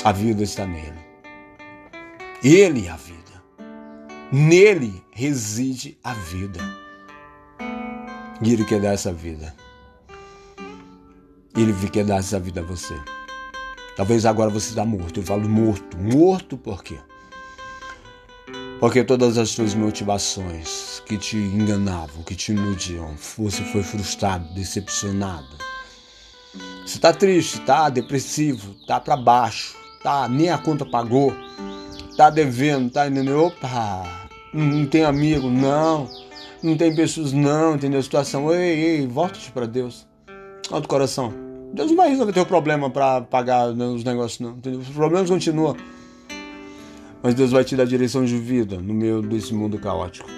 a 0.03 0.11
vida 0.13 0.43
está 0.43 0.65
nele. 0.65 1.05
Ele 2.41 2.87
é 2.87 2.91
a 2.91 2.95
vida. 2.95 3.43
Nele 4.31 5.03
reside 5.11 5.97
a 6.03 6.13
vida. 6.13 6.59
E 8.41 8.53
ele 8.53 8.63
quer 8.63 8.79
dar 8.79 8.93
essa 8.93 9.11
vida. 9.11 9.53
Ele 11.55 11.73
quer 11.89 12.03
dar 12.03 12.17
essa 12.17 12.39
vida 12.39 12.59
a 12.59 12.63
você. 12.63 12.95
Talvez 13.95 14.25
agora 14.25 14.49
você 14.49 14.69
está 14.69 14.83
morto. 14.83 15.21
Eu 15.21 15.23
falo 15.23 15.47
morto. 15.47 15.97
Morto 15.97 16.57
por 16.57 16.83
quê? 16.83 16.97
Porque 18.79 19.03
todas 19.05 19.37
as 19.37 19.49
suas 19.49 19.73
motivações 19.73 21.01
que 21.05 21.17
te 21.17 21.37
enganavam, 21.37 22.23
que 22.23 22.35
te 22.35 22.51
iludiam, 22.51 23.15
você 23.37 23.63
foi 23.63 23.81
frustrado, 23.83 24.53
decepcionado. 24.53 25.47
Você 26.85 26.97
está 26.97 27.13
triste, 27.13 27.61
tá 27.61 27.89
depressivo, 27.89 28.75
tá 28.85 28.99
para 28.99 29.15
baixo, 29.15 29.75
tá 30.03 30.27
nem 30.27 30.49
a 30.49 30.57
conta 30.57 30.85
pagou, 30.85 31.33
tá 32.17 32.29
devendo, 32.29 32.91
tá 32.91 33.07
entendeu? 33.07 33.45
Opa, 33.45 34.27
não 34.53 34.85
tem 34.85 35.05
amigo, 35.05 35.49
não, 35.49 36.09
não 36.61 36.75
tem 36.75 36.93
pessoas, 36.93 37.31
não, 37.31 37.75
entendeu 37.75 37.99
a 37.99 38.03
situação? 38.03 38.53
Ei, 38.53 38.99
ei, 38.99 39.07
volte 39.07 39.51
para 39.51 39.65
Deus. 39.65 40.05
Olha 40.69 40.83
o 40.83 40.87
coração. 40.87 41.44
Deus 41.73 41.89
não 41.89 41.97
vai 41.97 42.10
resolver 42.10 42.34
teu 42.34 42.45
problema 42.45 42.89
para 42.89 43.21
pagar 43.21 43.69
os 43.69 44.04
negócios, 44.04 44.39
não, 44.39 44.51
entendeu? 44.51 44.80
Os 44.80 44.89
problemas 44.89 45.30
continuam. 45.30 45.75
Mas 47.21 47.34
Deus 47.34 47.51
vai 47.51 47.63
te 47.63 47.75
dar 47.75 47.86
direção 47.86 48.23
de 48.23 48.38
vida 48.38 48.80
no 48.80 48.93
meio 48.93 49.21
desse 49.21 49.54
mundo 49.54 49.80
caótico. 49.80 50.30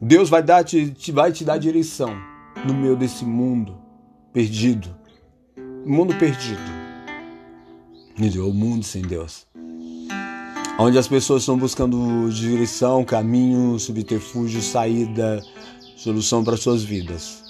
Deus 0.00 0.28
vai, 0.28 0.42
dar, 0.42 0.62
te, 0.62 0.94
vai 1.10 1.32
te 1.32 1.44
dar 1.44 1.56
direção 1.56 2.14
no 2.66 2.74
meio 2.74 2.94
desse 2.94 3.24
mundo 3.24 3.76
perdido. 4.32 4.94
Mundo 5.86 6.14
perdido. 6.16 6.60
O 8.38 8.52
mundo 8.52 8.84
sem 8.84 9.02
Deus. 9.02 9.46
Onde 10.78 10.98
as 10.98 11.08
pessoas 11.08 11.42
estão 11.42 11.56
buscando 11.56 12.28
direção, 12.30 13.02
caminho, 13.02 13.78
subterfúgio, 13.78 14.60
saída, 14.60 15.42
solução 15.96 16.44
para 16.44 16.56
suas 16.58 16.82
vidas. 16.82 17.45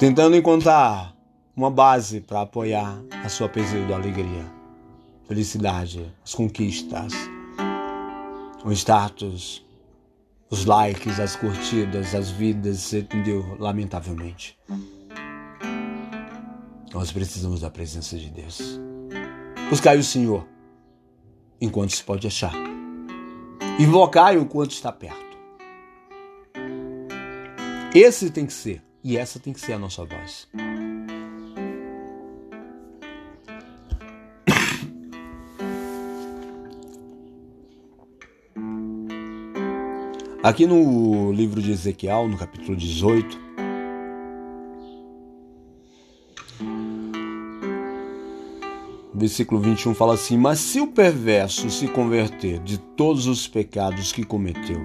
Tentando 0.00 0.34
encontrar 0.34 1.14
uma 1.54 1.70
base 1.70 2.22
para 2.22 2.40
apoiar 2.40 3.02
a 3.22 3.28
sua 3.28 3.50
perdida 3.50 3.94
alegria 3.94 4.50
felicidade, 5.28 6.10
as 6.24 6.34
conquistas, 6.34 7.12
o 8.64 8.72
status, 8.72 9.62
os 10.48 10.64
likes, 10.64 11.20
as 11.20 11.36
curtidas, 11.36 12.14
as 12.14 12.30
vidas, 12.30 12.94
entendeu? 12.94 13.58
Lamentavelmente. 13.58 14.58
Nós 16.94 17.12
precisamos 17.12 17.60
da 17.60 17.68
presença 17.68 18.16
de 18.16 18.30
Deus. 18.30 18.80
Buscai 19.68 19.98
o 19.98 20.02
Senhor 20.02 20.48
enquanto 21.60 21.94
se 21.94 22.02
pode 22.02 22.26
achar. 22.26 22.54
Invocai-o 23.78 24.40
enquanto 24.40 24.70
está 24.70 24.90
perto. 24.90 25.36
Esse 27.94 28.30
tem 28.30 28.46
que 28.46 28.52
ser, 28.54 28.82
e 29.02 29.16
essa 29.16 29.38
tem 29.40 29.52
que 29.52 29.60
ser 29.60 29.74
a 29.74 29.78
nossa 29.78 30.04
voz. 30.04 30.48
Aqui 40.42 40.66
no 40.66 41.30
livro 41.32 41.60
de 41.60 41.70
Ezequiel, 41.70 42.26
no 42.26 42.38
capítulo 42.38 42.74
18, 42.74 43.38
versículo 49.12 49.60
21 49.60 49.94
fala 49.94 50.14
assim: 50.14 50.38
Mas 50.38 50.58
se 50.58 50.80
o 50.80 50.86
perverso 50.86 51.68
se 51.68 51.86
converter 51.88 52.58
de 52.60 52.78
todos 52.78 53.26
os 53.26 53.46
pecados 53.46 54.12
que 54.12 54.24
cometeu, 54.24 54.80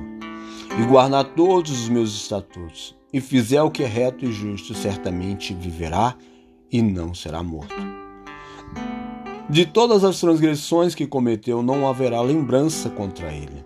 e 0.78 0.86
guardar 0.86 1.24
todos 1.24 1.72
os 1.72 1.88
meus 1.88 2.14
estatutos, 2.14 2.94
e 3.16 3.22
fizer 3.22 3.62
o 3.62 3.72
que 3.72 3.82
é 3.82 3.88
reto 3.88 4.26
e 4.26 4.32
justo, 4.34 4.74
certamente 4.74 5.54
viverá 5.54 6.18
e 6.70 6.82
não 6.82 7.14
será 7.14 7.42
morto. 7.42 7.74
De 9.50 9.66
todas 9.66 10.04
as 10.04 10.20
transgressões 10.20 10.94
que 10.94 11.08
cometeu, 11.08 11.64
não 11.64 11.88
haverá 11.88 12.20
lembrança 12.20 12.90
contra 12.90 13.32
ele 13.32 13.64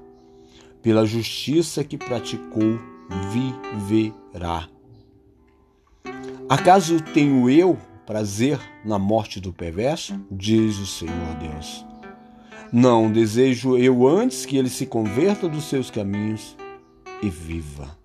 pela 0.83 1.03
justiça 1.03 1.83
que 1.83 1.97
praticou, 1.97 2.79
viverá. 3.87 4.69
Acaso 6.47 7.01
tenho 7.01 7.49
eu 7.49 7.75
prazer 8.05 8.59
na 8.85 8.99
morte 8.99 9.39
do 9.39 9.51
perverso? 9.51 10.13
Diz 10.29 10.77
o 10.77 10.85
Senhor 10.85 11.35
Deus. 11.39 11.83
Não, 12.71 13.11
desejo 13.11 13.75
eu 13.77 14.07
antes 14.07 14.45
que 14.45 14.57
ele 14.57 14.69
se 14.69 14.85
converta 14.85 15.49
dos 15.49 15.63
seus 15.63 15.89
caminhos 15.89 16.55
e 17.23 17.31
viva. 17.31 17.98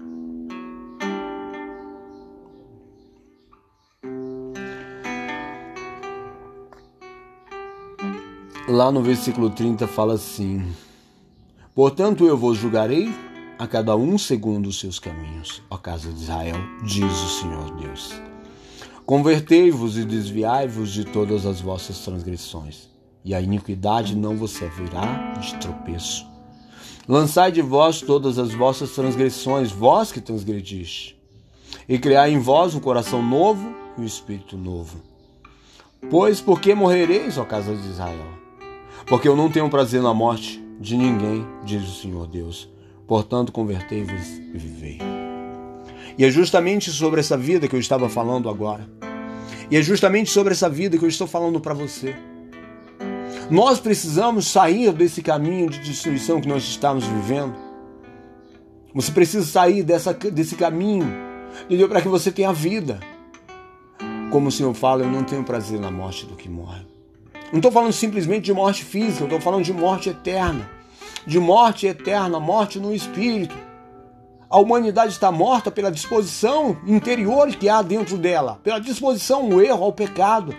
Lá 8.67 8.91
no 8.91 9.03
versículo 9.03 9.51
30 9.51 9.87
fala 9.87 10.15
assim: 10.15 10.73
Portanto, 11.75 12.25
eu 12.25 12.35
vos 12.35 12.57
julgarei 12.57 13.13
a 13.59 13.67
cada 13.67 13.95
um 13.95 14.17
segundo 14.17 14.69
os 14.69 14.81
seus 14.81 14.99
caminhos, 14.99 15.63
ó 15.69 15.77
casa 15.77 16.11
de 16.11 16.23
Israel, 16.23 16.57
diz 16.83 17.13
o 17.13 17.41
Senhor 17.41 17.77
Deus. 17.77 18.15
Convertei-vos 19.05 19.99
e 19.99 20.05
desviai-vos 20.05 20.91
de 20.91 21.05
todas 21.05 21.45
as 21.45 21.61
vossas 21.61 21.99
transgressões, 21.99 22.89
e 23.23 23.35
a 23.35 23.41
iniquidade 23.41 24.17
não 24.17 24.35
vos 24.35 24.53
servirá 24.53 25.35
de 25.39 25.55
tropeço. 25.57 26.27
Lançai 27.07 27.53
de 27.53 27.61
vós 27.61 28.01
todas 28.01 28.39
as 28.39 28.55
vossas 28.55 28.93
transgressões, 28.93 29.71
vós 29.71 30.11
que 30.11 30.23
transgrediste, 30.23 31.21
e 31.87 31.99
criai 31.99 32.33
em 32.33 32.39
vós 32.39 32.75
um 32.75 32.81
coração 32.81 33.23
novo 33.23 33.75
e 33.99 34.01
um 34.01 34.07
espírito 34.07 34.57
novo. 34.57 35.03
Pois 36.11 36.41
por 36.41 36.63
que 36.63 36.75
morrereis, 36.75 37.37
ó 37.37 37.45
casa 37.45 37.77
de 37.77 37.89
Israel? 37.89 38.44
Porque 39.07 39.29
eu 39.29 39.37
não 39.37 39.51
tenho 39.51 39.69
prazer 39.69 40.03
na 40.03 40.15
morte 40.15 40.65
de 40.81 40.97
ninguém, 40.97 41.47
diz 41.65 41.83
o 41.83 42.01
Senhor 42.01 42.27
Deus. 42.27 42.69
Portanto, 43.07 43.53
convertei-vos 43.53 44.29
e 44.53 44.57
vivei. 44.57 44.99
E 46.17 46.25
é 46.25 46.31
justamente 46.31 46.91
sobre 46.91 47.21
essa 47.21 47.37
vida 47.37 47.69
que 47.69 47.77
eu 47.77 47.81
estava 47.81 48.09
falando 48.09 48.49
agora. 48.49 48.89
E 49.71 49.77
é 49.77 49.83
justamente 49.83 50.31
sobre 50.31 50.53
essa 50.53 50.69
vida 50.69 50.97
que 50.97 51.05
eu 51.05 51.09
estou 51.09 51.27
falando 51.27 51.61
para 51.61 51.75
você. 51.75 52.15
Nós 53.51 53.79
precisamos 53.79 54.47
sair 54.47 54.93
desse 54.93 55.21
caminho 55.21 55.69
de 55.69 55.81
destruição 55.81 56.41
que 56.41 56.49
nós 56.49 56.63
estamos 56.63 57.05
vivendo. 57.05 57.55
Você 58.95 59.13
precisa 59.13 59.45
sair 59.45 59.83
dessa, 59.83 60.15
desse 60.15 60.55
caminho? 60.55 61.07
Para 61.89 62.01
que 62.01 62.09
você 62.09 62.33
tenha 62.33 62.53
vida. 62.53 63.01
Como 64.31 64.49
o 64.49 64.53
Senhor 64.53 64.73
fala, 64.73 65.03
eu 65.03 65.11
não 65.11 65.25
tenho 65.25 65.45
prazer 65.45 65.79
na 65.79 65.91
morte 65.91 66.25
do 66.27 66.37
que 66.37 66.49
morre. 66.49 66.94
Não 67.55 67.61
estou 67.61 67.71
falando 67.71 67.93
simplesmente 67.93 68.47
de 68.47 68.53
morte 68.53 68.85
física, 68.85 69.23
estou 69.23 69.41
falando 69.41 69.63
de 69.63 69.73
morte 69.73 70.09
eterna. 70.09 70.69
De 71.25 71.39
morte 71.39 71.87
eterna, 71.87 72.41
morte 72.41 72.81
no 72.81 72.93
espírito. 72.93 73.55
A 74.51 74.59
humanidade 74.59 75.13
está 75.13 75.31
morta 75.31 75.71
pela 75.71 75.89
disposição 75.89 76.77
interior 76.85 77.47
que 77.55 77.69
há 77.69 77.81
dentro 77.81 78.19
dela, 78.19 78.59
pela 78.65 78.81
disposição 78.81 79.53
ao 79.53 79.63
erro, 79.63 79.85
ao 79.85 79.93
pecado, 79.93 80.53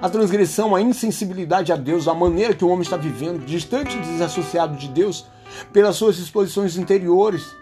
a 0.00 0.08
transgressão, 0.08 0.76
a 0.76 0.80
insensibilidade 0.80 1.72
a 1.72 1.76
Deus, 1.76 2.06
a 2.06 2.14
maneira 2.14 2.54
que 2.54 2.64
o 2.64 2.68
homem 2.68 2.82
está 2.82 2.96
vivendo, 2.96 3.44
distante 3.44 3.96
e 3.96 4.00
desassociado 4.00 4.76
de 4.76 4.86
Deus, 4.86 5.26
pelas 5.72 5.96
suas 5.96 6.14
disposições 6.14 6.76
interiores, 6.76 7.52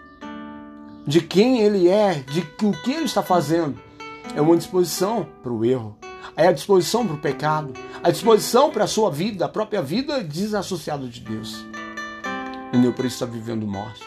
de 1.03 1.19
quem 1.19 1.61
ele 1.61 1.89
é, 1.89 2.13
de 2.13 2.41
o 2.63 2.71
que 2.83 2.93
ele 2.93 3.05
está 3.05 3.23
fazendo. 3.23 3.81
É 4.35 4.41
uma 4.41 4.55
disposição 4.55 5.25
para 5.41 5.51
o 5.51 5.65
erro, 5.65 5.96
é 6.35 6.47
a 6.47 6.51
disposição 6.51 7.05
para 7.05 7.15
o 7.15 7.19
pecado, 7.19 7.73
a 8.03 8.11
disposição 8.11 8.71
para 8.71 8.83
a 8.83 8.87
sua 8.87 9.09
vida, 9.09 9.45
a 9.45 9.49
própria 9.49 9.81
vida 9.81 10.23
desassociada 10.23 11.07
de 11.07 11.19
Deus. 11.21 11.65
Entendeu? 12.69 12.93
Por 12.93 13.05
isso 13.05 13.23
está 13.23 13.25
vivendo 13.25 13.65
morte. 13.65 14.03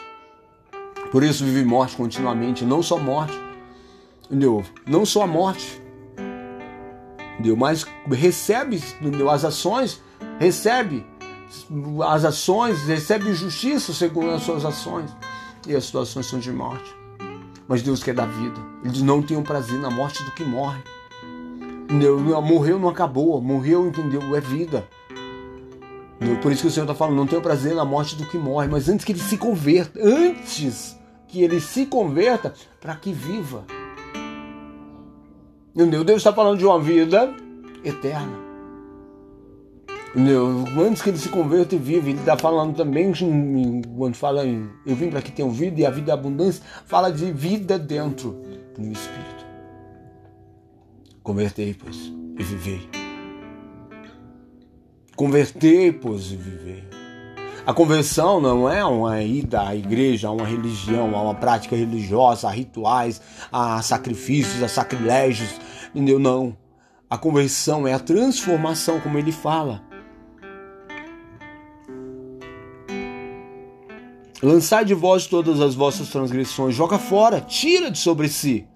Por 1.11 1.23
isso 1.23 1.43
vive 1.43 1.65
morte 1.65 1.95
continuamente, 1.97 2.63
não 2.63 2.81
só 2.81 2.97
morte, 2.97 3.37
entendeu? 4.25 4.63
Não 4.87 5.05
só 5.05 5.23
a 5.23 5.27
morte, 5.27 5.81
entendeu? 7.33 7.57
Mas 7.57 7.85
recebe 8.09 8.81
entendeu? 9.01 9.29
as 9.29 9.43
ações, 9.43 10.01
recebe 10.39 11.05
as 12.07 12.23
ações, 12.23 12.83
recebe 12.83 13.33
justiça 13.33 13.93
segundo 13.93 14.31
as 14.31 14.43
suas 14.43 14.63
ações. 14.63 15.11
E 15.67 15.75
as 15.75 15.85
situações 15.85 16.25
são 16.25 16.39
de 16.39 16.51
morte. 16.51 16.95
Mas 17.67 17.81
Deus 17.81 18.01
quer 18.01 18.13
dar 18.13 18.25
vida. 18.25 18.59
Ele 18.83 18.93
diz, 18.93 19.01
não 19.01 19.21
tenham 19.21 19.43
prazer 19.43 19.79
na 19.79 19.89
morte 19.89 20.23
do 20.23 20.31
que 20.31 20.43
morre. 20.43 20.81
Morreu, 21.91 22.79
não 22.79 22.89
acabou. 22.89 23.41
Morreu, 23.41 23.87
entendeu? 23.87 24.35
É 24.35 24.41
vida. 24.41 24.87
Por 26.41 26.51
isso 26.51 26.61
que 26.61 26.67
o 26.67 26.71
Senhor 26.71 26.85
está 26.85 26.93
falando, 26.93 27.17
não 27.17 27.25
tenho 27.25 27.41
prazer 27.41 27.73
na 27.73 27.83
morte 27.83 28.15
do 28.15 28.25
que 28.27 28.37
morre, 28.37 28.67
mas 28.67 28.87
antes 28.87 29.03
que 29.03 29.11
ele 29.11 29.19
se 29.19 29.37
converta, 29.37 29.99
antes 29.99 30.95
que 31.27 31.41
ele 31.41 31.59
se 31.59 31.87
converta 31.87 32.53
para 32.79 32.95
que 32.95 33.11
viva. 33.11 33.65
Entendeu? 35.75 36.03
Deus 36.03 36.17
está 36.17 36.31
falando 36.31 36.59
de 36.59 36.65
uma 36.65 36.79
vida 36.79 37.33
eterna. 37.83 38.37
Entendeu? 40.13 40.65
Antes 40.79 41.01
que 41.01 41.09
ele 41.09 41.17
se 41.17 41.29
converta 41.29 41.73
e 41.73 41.79
viva, 41.79 42.09
ele 42.09 42.19
está 42.19 42.37
falando 42.37 42.75
também, 42.75 43.11
quando 43.97 44.15
fala 44.15 44.45
em 44.45 44.69
eu 44.85 44.95
vim 44.95 45.09
para 45.09 45.21
que 45.21 45.31
tenham 45.31 45.49
vida 45.49 45.81
e 45.81 45.85
a 45.85 45.89
vida 45.89 46.11
é 46.11 46.13
abundância, 46.13 46.63
fala 46.85 47.11
de 47.11 47.31
vida 47.31 47.79
dentro 47.79 48.39
do 48.77 48.91
Espírito. 48.91 49.40
Convertei, 51.23 51.75
pois, 51.75 51.97
e 52.37 52.43
vivei. 52.43 52.89
Convertei, 55.15 55.91
pois, 55.91 56.31
e 56.31 56.35
vivei. 56.35 56.83
A 57.63 57.73
conversão 57.75 58.41
não 58.41 58.67
é 58.67 58.83
uma 58.83 59.21
ida 59.21 59.67
à 59.67 59.75
igreja, 59.75 60.27
a 60.27 60.31
uma 60.31 60.47
religião, 60.47 61.15
a 61.15 61.21
uma 61.21 61.35
prática 61.35 61.75
religiosa, 61.75 62.47
a 62.47 62.51
rituais, 62.51 63.21
a 63.51 63.79
sacrifícios, 63.83 64.63
a 64.63 64.67
sacrilégios, 64.67 65.59
entendeu? 65.93 66.17
Não. 66.17 66.57
A 67.07 67.19
conversão 67.19 67.87
é 67.87 67.93
a 67.93 67.99
transformação, 67.99 68.99
como 68.99 69.19
ele 69.19 69.31
fala. 69.31 69.83
Lançai 74.41 74.83
de 74.83 74.95
vós 74.95 75.27
todas 75.27 75.61
as 75.61 75.75
vossas 75.75 76.09
transgressões, 76.09 76.73
joga 76.73 76.97
fora, 76.97 77.39
tira 77.39 77.91
de 77.91 77.99
sobre 77.99 78.27
si. 78.27 78.67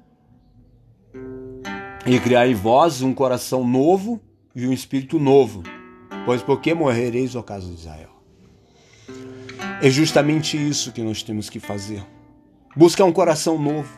E 2.07 2.19
criai 2.19 2.51
em 2.51 2.53
vós 2.53 3.01
um 3.01 3.15
coração 3.15 3.67
novo 3.67 4.21
e 4.55 4.67
um 4.67 4.71
espírito 4.71 5.17
novo. 5.17 5.63
Pois 6.23 6.43
por 6.43 6.61
que 6.61 6.71
morrereis, 6.71 7.35
ó 7.35 7.41
casa 7.41 7.65
de 7.67 7.73
Israel? 7.73 8.11
É 9.81 9.89
justamente 9.89 10.55
isso 10.55 10.91
que 10.91 11.01
nós 11.01 11.23
temos 11.23 11.49
que 11.49 11.59
fazer. 11.59 12.05
Buscar 12.75 13.05
um 13.05 13.11
coração 13.11 13.57
novo, 13.57 13.89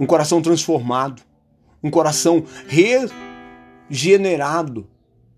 um 0.00 0.06
coração 0.06 0.42
transformado, 0.42 1.22
um 1.80 1.90
coração 1.92 2.42
regenerado. 3.88 4.88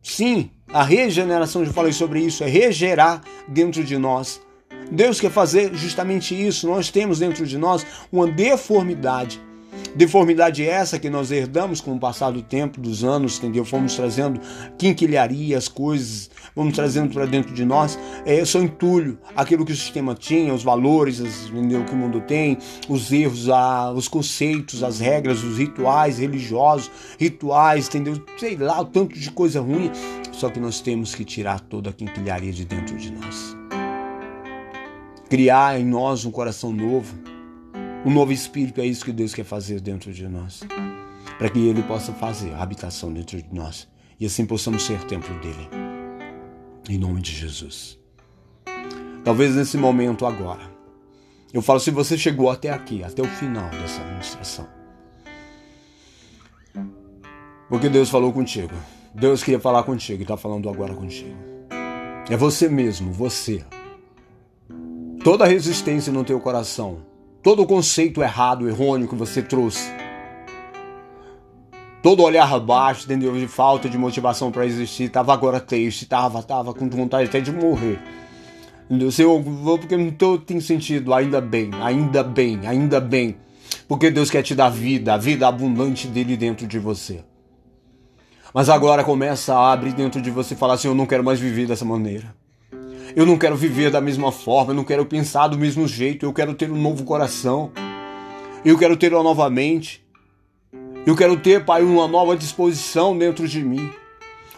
Sim, 0.02 0.50
a 0.72 0.82
regeneração, 0.82 1.66
já 1.66 1.72
falei 1.72 1.92
sobre 1.92 2.20
isso, 2.20 2.42
é 2.42 2.48
regerar 2.48 3.20
dentro 3.46 3.84
de 3.84 3.98
nós. 3.98 4.40
Deus 4.90 5.20
quer 5.20 5.30
fazer 5.30 5.74
justamente 5.74 6.34
isso. 6.34 6.66
Nós 6.66 6.90
temos 6.90 7.18
dentro 7.18 7.44
de 7.46 7.58
nós 7.58 7.84
uma 8.10 8.26
deformidade 8.26 9.38
Deformidade 9.94 10.66
essa 10.66 10.98
que 10.98 11.08
nós 11.08 11.30
herdamos 11.30 11.80
com 11.80 11.94
o 11.94 11.98
passar 11.98 12.30
do 12.30 12.42
tempo, 12.42 12.80
dos 12.80 13.02
anos, 13.02 13.38
entendeu? 13.38 13.64
Fomos 13.64 13.94
trazendo 13.94 14.40
quinquilharia, 14.76 15.56
as 15.56 15.68
coisas, 15.68 16.30
vamos 16.54 16.74
trazendo 16.74 17.12
para 17.12 17.26
dentro 17.26 17.54
de 17.54 17.64
nós. 17.64 17.98
É 18.24 18.44
só 18.44 18.60
entulho, 18.60 19.18
aquilo 19.34 19.64
que 19.64 19.72
o 19.72 19.76
sistema 19.76 20.14
tinha, 20.14 20.52
os 20.52 20.62
valores, 20.62 21.20
as, 21.20 21.46
entendeu? 21.46 21.84
que 21.84 21.92
o 21.92 21.96
mundo 21.96 22.20
tem, 22.20 22.58
os 22.88 23.10
erros, 23.12 23.48
a, 23.48 23.92
os 23.92 24.08
conceitos, 24.08 24.82
as 24.82 25.00
regras, 25.00 25.42
os 25.42 25.58
rituais 25.58 26.18
religiosos, 26.18 26.90
rituais, 27.18 27.88
entendeu? 27.88 28.22
Sei 28.36 28.56
lá, 28.56 28.80
o 28.80 28.84
tanto 28.84 29.18
de 29.18 29.30
coisa 29.30 29.60
ruim. 29.60 29.90
Só 30.32 30.48
que 30.48 30.60
nós 30.60 30.80
temos 30.80 31.14
que 31.14 31.24
tirar 31.24 31.58
toda 31.60 31.90
a 31.90 31.92
quinquilharia 31.92 32.52
de 32.52 32.64
dentro 32.64 32.96
de 32.96 33.10
nós. 33.10 33.56
Criar 35.28 35.80
em 35.80 35.84
nós 35.84 36.24
um 36.24 36.30
coração 36.30 36.72
novo 36.72 37.37
um 38.04 38.10
novo 38.10 38.32
espírito 38.32 38.80
é 38.80 38.86
isso 38.86 39.04
que 39.04 39.12
Deus 39.12 39.34
quer 39.34 39.44
fazer 39.44 39.80
dentro 39.80 40.12
de 40.12 40.26
nós. 40.28 40.62
Para 41.36 41.48
que 41.48 41.58
Ele 41.58 41.82
possa 41.82 42.12
fazer 42.12 42.52
a 42.54 42.62
habitação 42.62 43.12
dentro 43.12 43.40
de 43.40 43.52
nós. 43.52 43.88
E 44.18 44.26
assim 44.26 44.46
possamos 44.46 44.84
ser 44.84 45.02
templo 45.04 45.38
dele. 45.40 45.68
Em 46.88 46.98
nome 46.98 47.20
de 47.20 47.32
Jesus. 47.32 47.98
Talvez 49.24 49.54
nesse 49.54 49.76
momento 49.76 50.26
agora. 50.26 50.70
Eu 51.52 51.62
falo, 51.62 51.80
se 51.80 51.90
você 51.90 52.16
chegou 52.16 52.50
até 52.50 52.70
aqui, 52.70 53.02
até 53.02 53.22
o 53.22 53.26
final 53.26 53.68
dessa 53.70 54.00
administração. 54.02 54.68
Porque 57.68 57.88
Deus 57.88 58.08
falou 58.08 58.32
contigo. 58.32 58.74
Deus 59.14 59.42
queria 59.42 59.60
falar 59.60 59.82
contigo 59.82 60.20
e 60.20 60.22
está 60.22 60.36
falando 60.36 60.68
agora 60.68 60.94
contigo. 60.94 61.36
É 62.30 62.36
você 62.36 62.68
mesmo, 62.68 63.12
você. 63.12 63.64
Toda 65.24 65.46
resistência 65.46 66.12
no 66.12 66.24
teu 66.24 66.38
coração 66.40 67.07
todo 67.42 67.62
o 67.62 67.66
conceito 67.66 68.22
errado, 68.22 68.68
errôneo 68.68 69.08
que 69.08 69.14
você 69.14 69.42
trouxe, 69.42 69.90
todo 72.02 72.22
olhar 72.22 72.58
baixo, 72.60 73.04
entendeu? 73.04 73.32
De 73.34 73.46
falta 73.46 73.88
de 73.88 73.98
motivação 73.98 74.50
para 74.50 74.66
existir, 74.66 75.08
tava 75.08 75.32
agora 75.32 75.60
triste, 75.60 76.06
tava, 76.06 76.42
tava 76.42 76.72
com 76.74 76.88
vontade 76.88 77.28
até 77.28 77.40
de 77.40 77.52
morrer. 77.52 77.98
Entendeu? 78.86 79.12
Senhor, 79.12 79.42
porque 79.78 79.96
não 79.96 80.10
tô, 80.10 80.38
tem 80.38 80.60
sentido, 80.60 81.12
ainda 81.12 81.40
bem, 81.40 81.70
ainda 81.82 82.22
bem, 82.22 82.66
ainda 82.66 83.00
bem. 83.00 83.36
Porque 83.86 84.10
Deus 84.10 84.30
quer 84.30 84.42
te 84.42 84.54
dar 84.54 84.70
vida, 84.70 85.14
a 85.14 85.18
vida 85.18 85.46
abundante 85.46 86.06
dele 86.06 86.36
dentro 86.36 86.66
de 86.66 86.78
você. 86.78 87.22
Mas 88.54 88.68
agora 88.70 89.04
começa 89.04 89.54
a 89.54 89.72
abrir 89.72 89.92
dentro 89.92 90.22
de 90.22 90.30
você 90.30 90.54
e 90.54 90.56
falar 90.56 90.74
assim: 90.74 90.88
Eu 90.88 90.94
não 90.94 91.06
quero 91.06 91.22
mais 91.22 91.38
viver 91.38 91.66
dessa 91.66 91.84
maneira. 91.84 92.34
Eu 93.16 93.26
não 93.26 93.38
quero 93.38 93.56
viver 93.56 93.90
da 93.90 94.00
mesma 94.00 94.30
forma, 94.30 94.72
eu 94.72 94.76
não 94.76 94.84
quero 94.84 95.04
pensar 95.06 95.48
do 95.48 95.58
mesmo 95.58 95.86
jeito, 95.88 96.26
eu 96.26 96.32
quero 96.32 96.54
ter 96.54 96.70
um 96.70 96.80
novo 96.80 97.04
coração. 97.04 97.72
Eu 98.64 98.78
quero 98.78 98.96
ter 98.96 99.12
uma 99.12 99.22
nova 99.22 99.48
mente. 99.48 100.04
Eu 101.06 101.16
quero 101.16 101.36
ter, 101.38 101.64
Pai, 101.64 101.82
uma 101.82 102.06
nova 102.06 102.36
disposição 102.36 103.16
dentro 103.16 103.48
de 103.48 103.62
mim 103.62 103.90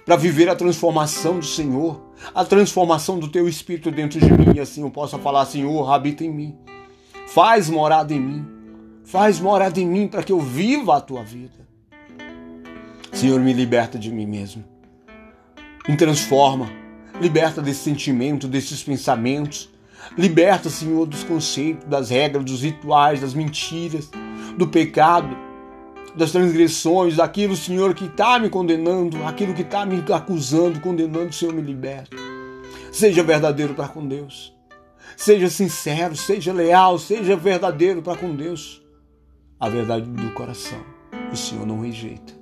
para 0.04 0.16
viver 0.16 0.48
a 0.48 0.56
transformação 0.56 1.38
do 1.38 1.44
Senhor, 1.44 2.00
a 2.34 2.44
transformação 2.44 3.18
do 3.18 3.28
teu 3.28 3.48
espírito 3.48 3.90
dentro 3.90 4.18
de 4.18 4.32
mim, 4.32 4.56
e 4.56 4.60
assim 4.60 4.82
eu 4.82 4.90
possa 4.90 5.18
falar, 5.18 5.44
Senhor, 5.46 5.88
habita 5.88 6.24
em 6.24 6.30
mim. 6.30 6.58
Faz 7.28 7.70
morada 7.70 8.12
em 8.12 8.18
mim. 8.18 8.46
Faz 9.04 9.38
morada 9.38 9.78
em 9.78 9.86
mim 9.86 10.08
para 10.08 10.22
que 10.22 10.32
eu 10.32 10.40
viva 10.40 10.96
a 10.96 11.00
tua 11.00 11.22
vida. 11.22 11.68
Senhor, 13.12 13.38
me 13.40 13.52
liberta 13.52 13.98
de 13.98 14.10
mim 14.10 14.26
mesmo. 14.26 14.64
Me 15.88 15.96
transforma. 15.96 16.79
Liberta 17.20 17.60
desse 17.60 17.80
sentimento, 17.80 18.48
desses 18.48 18.82
pensamentos. 18.82 19.68
Liberta, 20.16 20.70
Senhor, 20.70 21.06
dos 21.06 21.22
conceitos, 21.22 21.86
das 21.86 22.08
regras, 22.08 22.44
dos 22.44 22.62
rituais, 22.62 23.20
das 23.20 23.34
mentiras, 23.34 24.10
do 24.56 24.66
pecado, 24.66 25.36
das 26.16 26.32
transgressões, 26.32 27.16
daquilo, 27.16 27.54
Senhor, 27.54 27.94
que 27.94 28.06
está 28.06 28.38
me 28.38 28.48
condenando, 28.48 29.24
aquilo 29.24 29.54
que 29.54 29.62
está 29.62 29.84
me 29.84 30.02
acusando, 30.12 30.80
condenando, 30.80 31.34
Senhor, 31.34 31.54
me 31.54 31.60
liberta. 31.60 32.16
Seja 32.90 33.22
verdadeiro 33.22 33.74
para 33.74 33.88
com 33.88 34.06
Deus. 34.06 34.54
Seja 35.16 35.50
sincero, 35.50 36.16
seja 36.16 36.52
leal, 36.52 36.98
seja 36.98 37.36
verdadeiro 37.36 38.00
para 38.00 38.18
com 38.18 38.34
Deus. 38.34 38.82
A 39.58 39.68
verdade 39.68 40.06
do 40.06 40.30
coração, 40.30 40.82
o 41.30 41.36
Senhor 41.36 41.66
não 41.66 41.80
rejeita. 41.80 42.39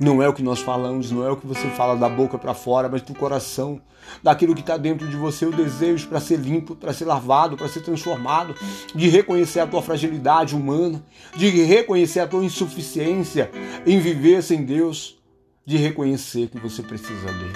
Não 0.00 0.22
é 0.22 0.28
o 0.28 0.32
que 0.32 0.42
nós 0.42 0.60
falamos, 0.60 1.10
não 1.10 1.26
é 1.26 1.30
o 1.30 1.36
que 1.36 1.46
você 1.46 1.68
fala 1.68 1.94
da 1.94 2.08
boca 2.08 2.38
para 2.38 2.54
fora, 2.54 2.88
mas 2.88 3.02
do 3.02 3.14
coração, 3.14 3.78
daquilo 4.22 4.54
que 4.54 4.62
está 4.62 4.78
dentro 4.78 5.06
de 5.06 5.14
você, 5.14 5.44
o 5.44 5.52
desejo 5.52 6.08
para 6.08 6.18
ser 6.18 6.38
limpo, 6.38 6.74
para 6.74 6.94
ser 6.94 7.04
lavado, 7.04 7.54
para 7.54 7.68
ser 7.68 7.82
transformado, 7.82 8.54
de 8.94 9.08
reconhecer 9.10 9.60
a 9.60 9.66
tua 9.66 9.82
fragilidade 9.82 10.56
humana, 10.56 11.04
de 11.36 11.50
reconhecer 11.64 12.20
a 12.20 12.26
tua 12.26 12.42
insuficiência 12.42 13.50
em 13.86 14.00
viver 14.00 14.42
sem 14.42 14.64
Deus, 14.64 15.18
de 15.66 15.76
reconhecer 15.76 16.48
que 16.48 16.58
você 16.58 16.82
precisa 16.82 17.26
dele. 17.26 17.52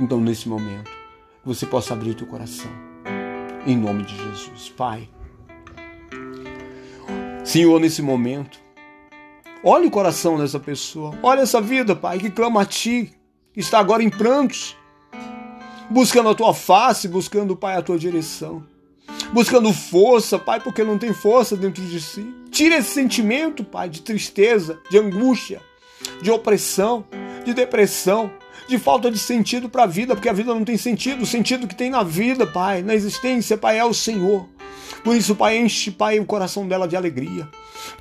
Então, 0.00 0.20
nesse 0.20 0.48
momento, 0.48 0.90
você 1.44 1.64
possa 1.64 1.94
abrir 1.94 2.14
teu 2.14 2.26
coração, 2.26 2.70
em 3.64 3.76
nome 3.76 4.02
de 4.02 4.16
Jesus. 4.16 4.70
Pai, 4.76 5.08
Senhor, 7.44 7.78
nesse 7.78 8.02
momento, 8.02 8.63
Olha 9.66 9.86
o 9.86 9.90
coração 9.90 10.36
dessa 10.36 10.60
pessoa. 10.60 11.18
Olha 11.22 11.40
essa 11.40 11.58
vida, 11.58 11.96
Pai, 11.96 12.18
que 12.18 12.28
clama 12.28 12.60
a 12.60 12.66
Ti, 12.66 13.10
que 13.50 13.60
está 13.60 13.78
agora 13.78 14.02
em 14.02 14.10
prantos, 14.10 14.76
buscando 15.88 16.28
a 16.28 16.34
Tua 16.34 16.52
face, 16.52 17.08
buscando, 17.08 17.56
Pai, 17.56 17.74
a 17.74 17.80
Tua 17.80 17.98
direção. 17.98 18.62
Buscando 19.32 19.72
força, 19.72 20.38
Pai, 20.38 20.60
porque 20.60 20.84
não 20.84 20.98
tem 20.98 21.14
força 21.14 21.56
dentro 21.56 21.82
de 21.82 21.98
si. 21.98 22.26
Tira 22.50 22.76
esse 22.76 22.90
sentimento, 22.90 23.64
Pai, 23.64 23.88
de 23.88 24.02
tristeza, 24.02 24.78
de 24.90 24.98
angústia, 24.98 25.62
de 26.20 26.30
opressão, 26.30 27.02
de 27.42 27.54
depressão, 27.54 28.30
de 28.68 28.78
falta 28.78 29.10
de 29.10 29.18
sentido 29.18 29.70
para 29.70 29.84
a 29.84 29.86
vida, 29.86 30.14
porque 30.14 30.28
a 30.28 30.34
vida 30.34 30.54
não 30.54 30.62
tem 30.62 30.76
sentido. 30.76 31.22
O 31.22 31.26
sentido 31.26 31.66
que 31.66 31.74
tem 31.74 31.88
na 31.88 32.02
vida, 32.02 32.46
Pai, 32.46 32.82
na 32.82 32.94
existência, 32.94 33.56
Pai, 33.56 33.78
é 33.78 33.84
o 33.84 33.94
Senhor. 33.94 34.46
Por 35.04 35.14
isso, 35.14 35.36
Pai, 35.36 35.58
enche, 35.58 35.90
Pai, 35.90 36.18
o 36.18 36.24
coração 36.24 36.66
dela 36.66 36.88
de 36.88 36.96
alegria. 36.96 37.46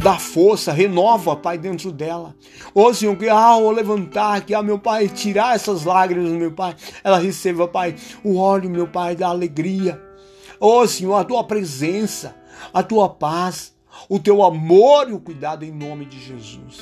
Dá 0.02 0.18
força, 0.18 0.72
renova, 0.72 1.36
Pai, 1.36 1.58
dentro 1.58 1.92
dela. 1.92 2.34
Ô 2.74 2.94
Senhor, 2.94 3.18
que 3.18 3.28
ao 3.28 3.70
levantar, 3.72 4.46
que 4.46 4.54
ao 4.54 4.64
meu 4.64 4.80
Pai 4.80 5.10
tirar 5.10 5.54
essas 5.54 5.84
lágrimas, 5.84 6.32
meu 6.32 6.54
Pai, 6.54 6.74
ela 7.04 7.20
receba, 7.20 7.68
Pai, 7.68 7.94
o 8.24 8.38
óleo, 8.38 8.70
meu 8.70 8.88
Pai, 8.88 9.18
da 9.18 9.28
alegria. 9.28 10.02
Ô 10.62 10.88
Senhor, 10.88 11.16
a 11.16 11.26
tua 11.26 11.44
presença, 11.44 12.34
a 12.74 12.82
tua 12.82 13.10
paz, 13.10 13.76
o 14.08 14.18
teu 14.18 14.42
amor 14.42 15.10
e 15.10 15.14
o 15.14 15.20
cuidado 15.20 15.66
em 15.66 15.72
nome 15.72 16.06
de 16.06 16.18
Jesus. 16.24 16.80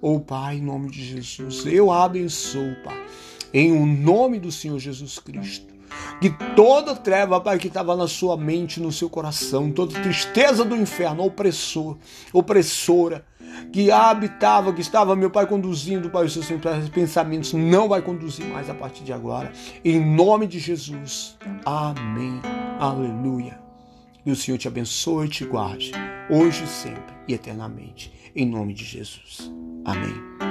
Ô 0.00 0.18
Pai, 0.18 0.56
em 0.56 0.62
nome 0.62 0.90
de 0.90 1.04
Jesus, 1.04 1.66
eu 1.66 1.92
abençoo, 1.92 2.74
Pai, 2.82 3.04
em 3.52 3.70
o 3.72 3.84
nome 3.84 4.38
do 4.38 4.50
Senhor 4.50 4.78
Jesus 4.78 5.18
Cristo 5.18 5.77
que 6.20 6.30
toda 6.54 6.94
treva, 6.94 7.40
Pai, 7.40 7.58
que 7.58 7.68
estava 7.68 7.96
na 7.96 8.08
sua 8.08 8.36
mente, 8.36 8.80
no 8.80 8.92
seu 8.92 9.08
coração, 9.08 9.70
toda 9.70 10.00
tristeza 10.00 10.64
do 10.64 10.76
inferno, 10.76 11.24
opressor, 11.24 11.96
opressora, 12.32 13.24
que 13.72 13.90
habitava, 13.90 14.72
que 14.72 14.80
estava, 14.80 15.16
meu 15.16 15.30
Pai, 15.30 15.46
conduzindo, 15.46 16.10
Pai, 16.10 16.26
os 16.26 16.32
seus 16.32 16.46
pensamentos, 16.92 17.52
não 17.52 17.88
vai 17.88 18.02
conduzir 18.02 18.46
mais 18.46 18.68
a 18.70 18.74
partir 18.74 19.04
de 19.04 19.12
agora. 19.12 19.52
Em 19.84 20.00
nome 20.00 20.46
de 20.46 20.58
Jesus. 20.58 21.36
Amém. 21.64 22.40
Aleluia. 22.78 23.58
E 24.24 24.30
o 24.30 24.36
Senhor 24.36 24.58
te 24.58 24.68
abençoe 24.68 25.26
e 25.26 25.30
te 25.30 25.44
guarde, 25.44 25.92
hoje, 26.30 26.66
sempre 26.66 27.14
e 27.26 27.34
eternamente. 27.34 28.12
Em 28.34 28.46
nome 28.46 28.74
de 28.74 28.84
Jesus. 28.84 29.50
Amém. 29.84 30.47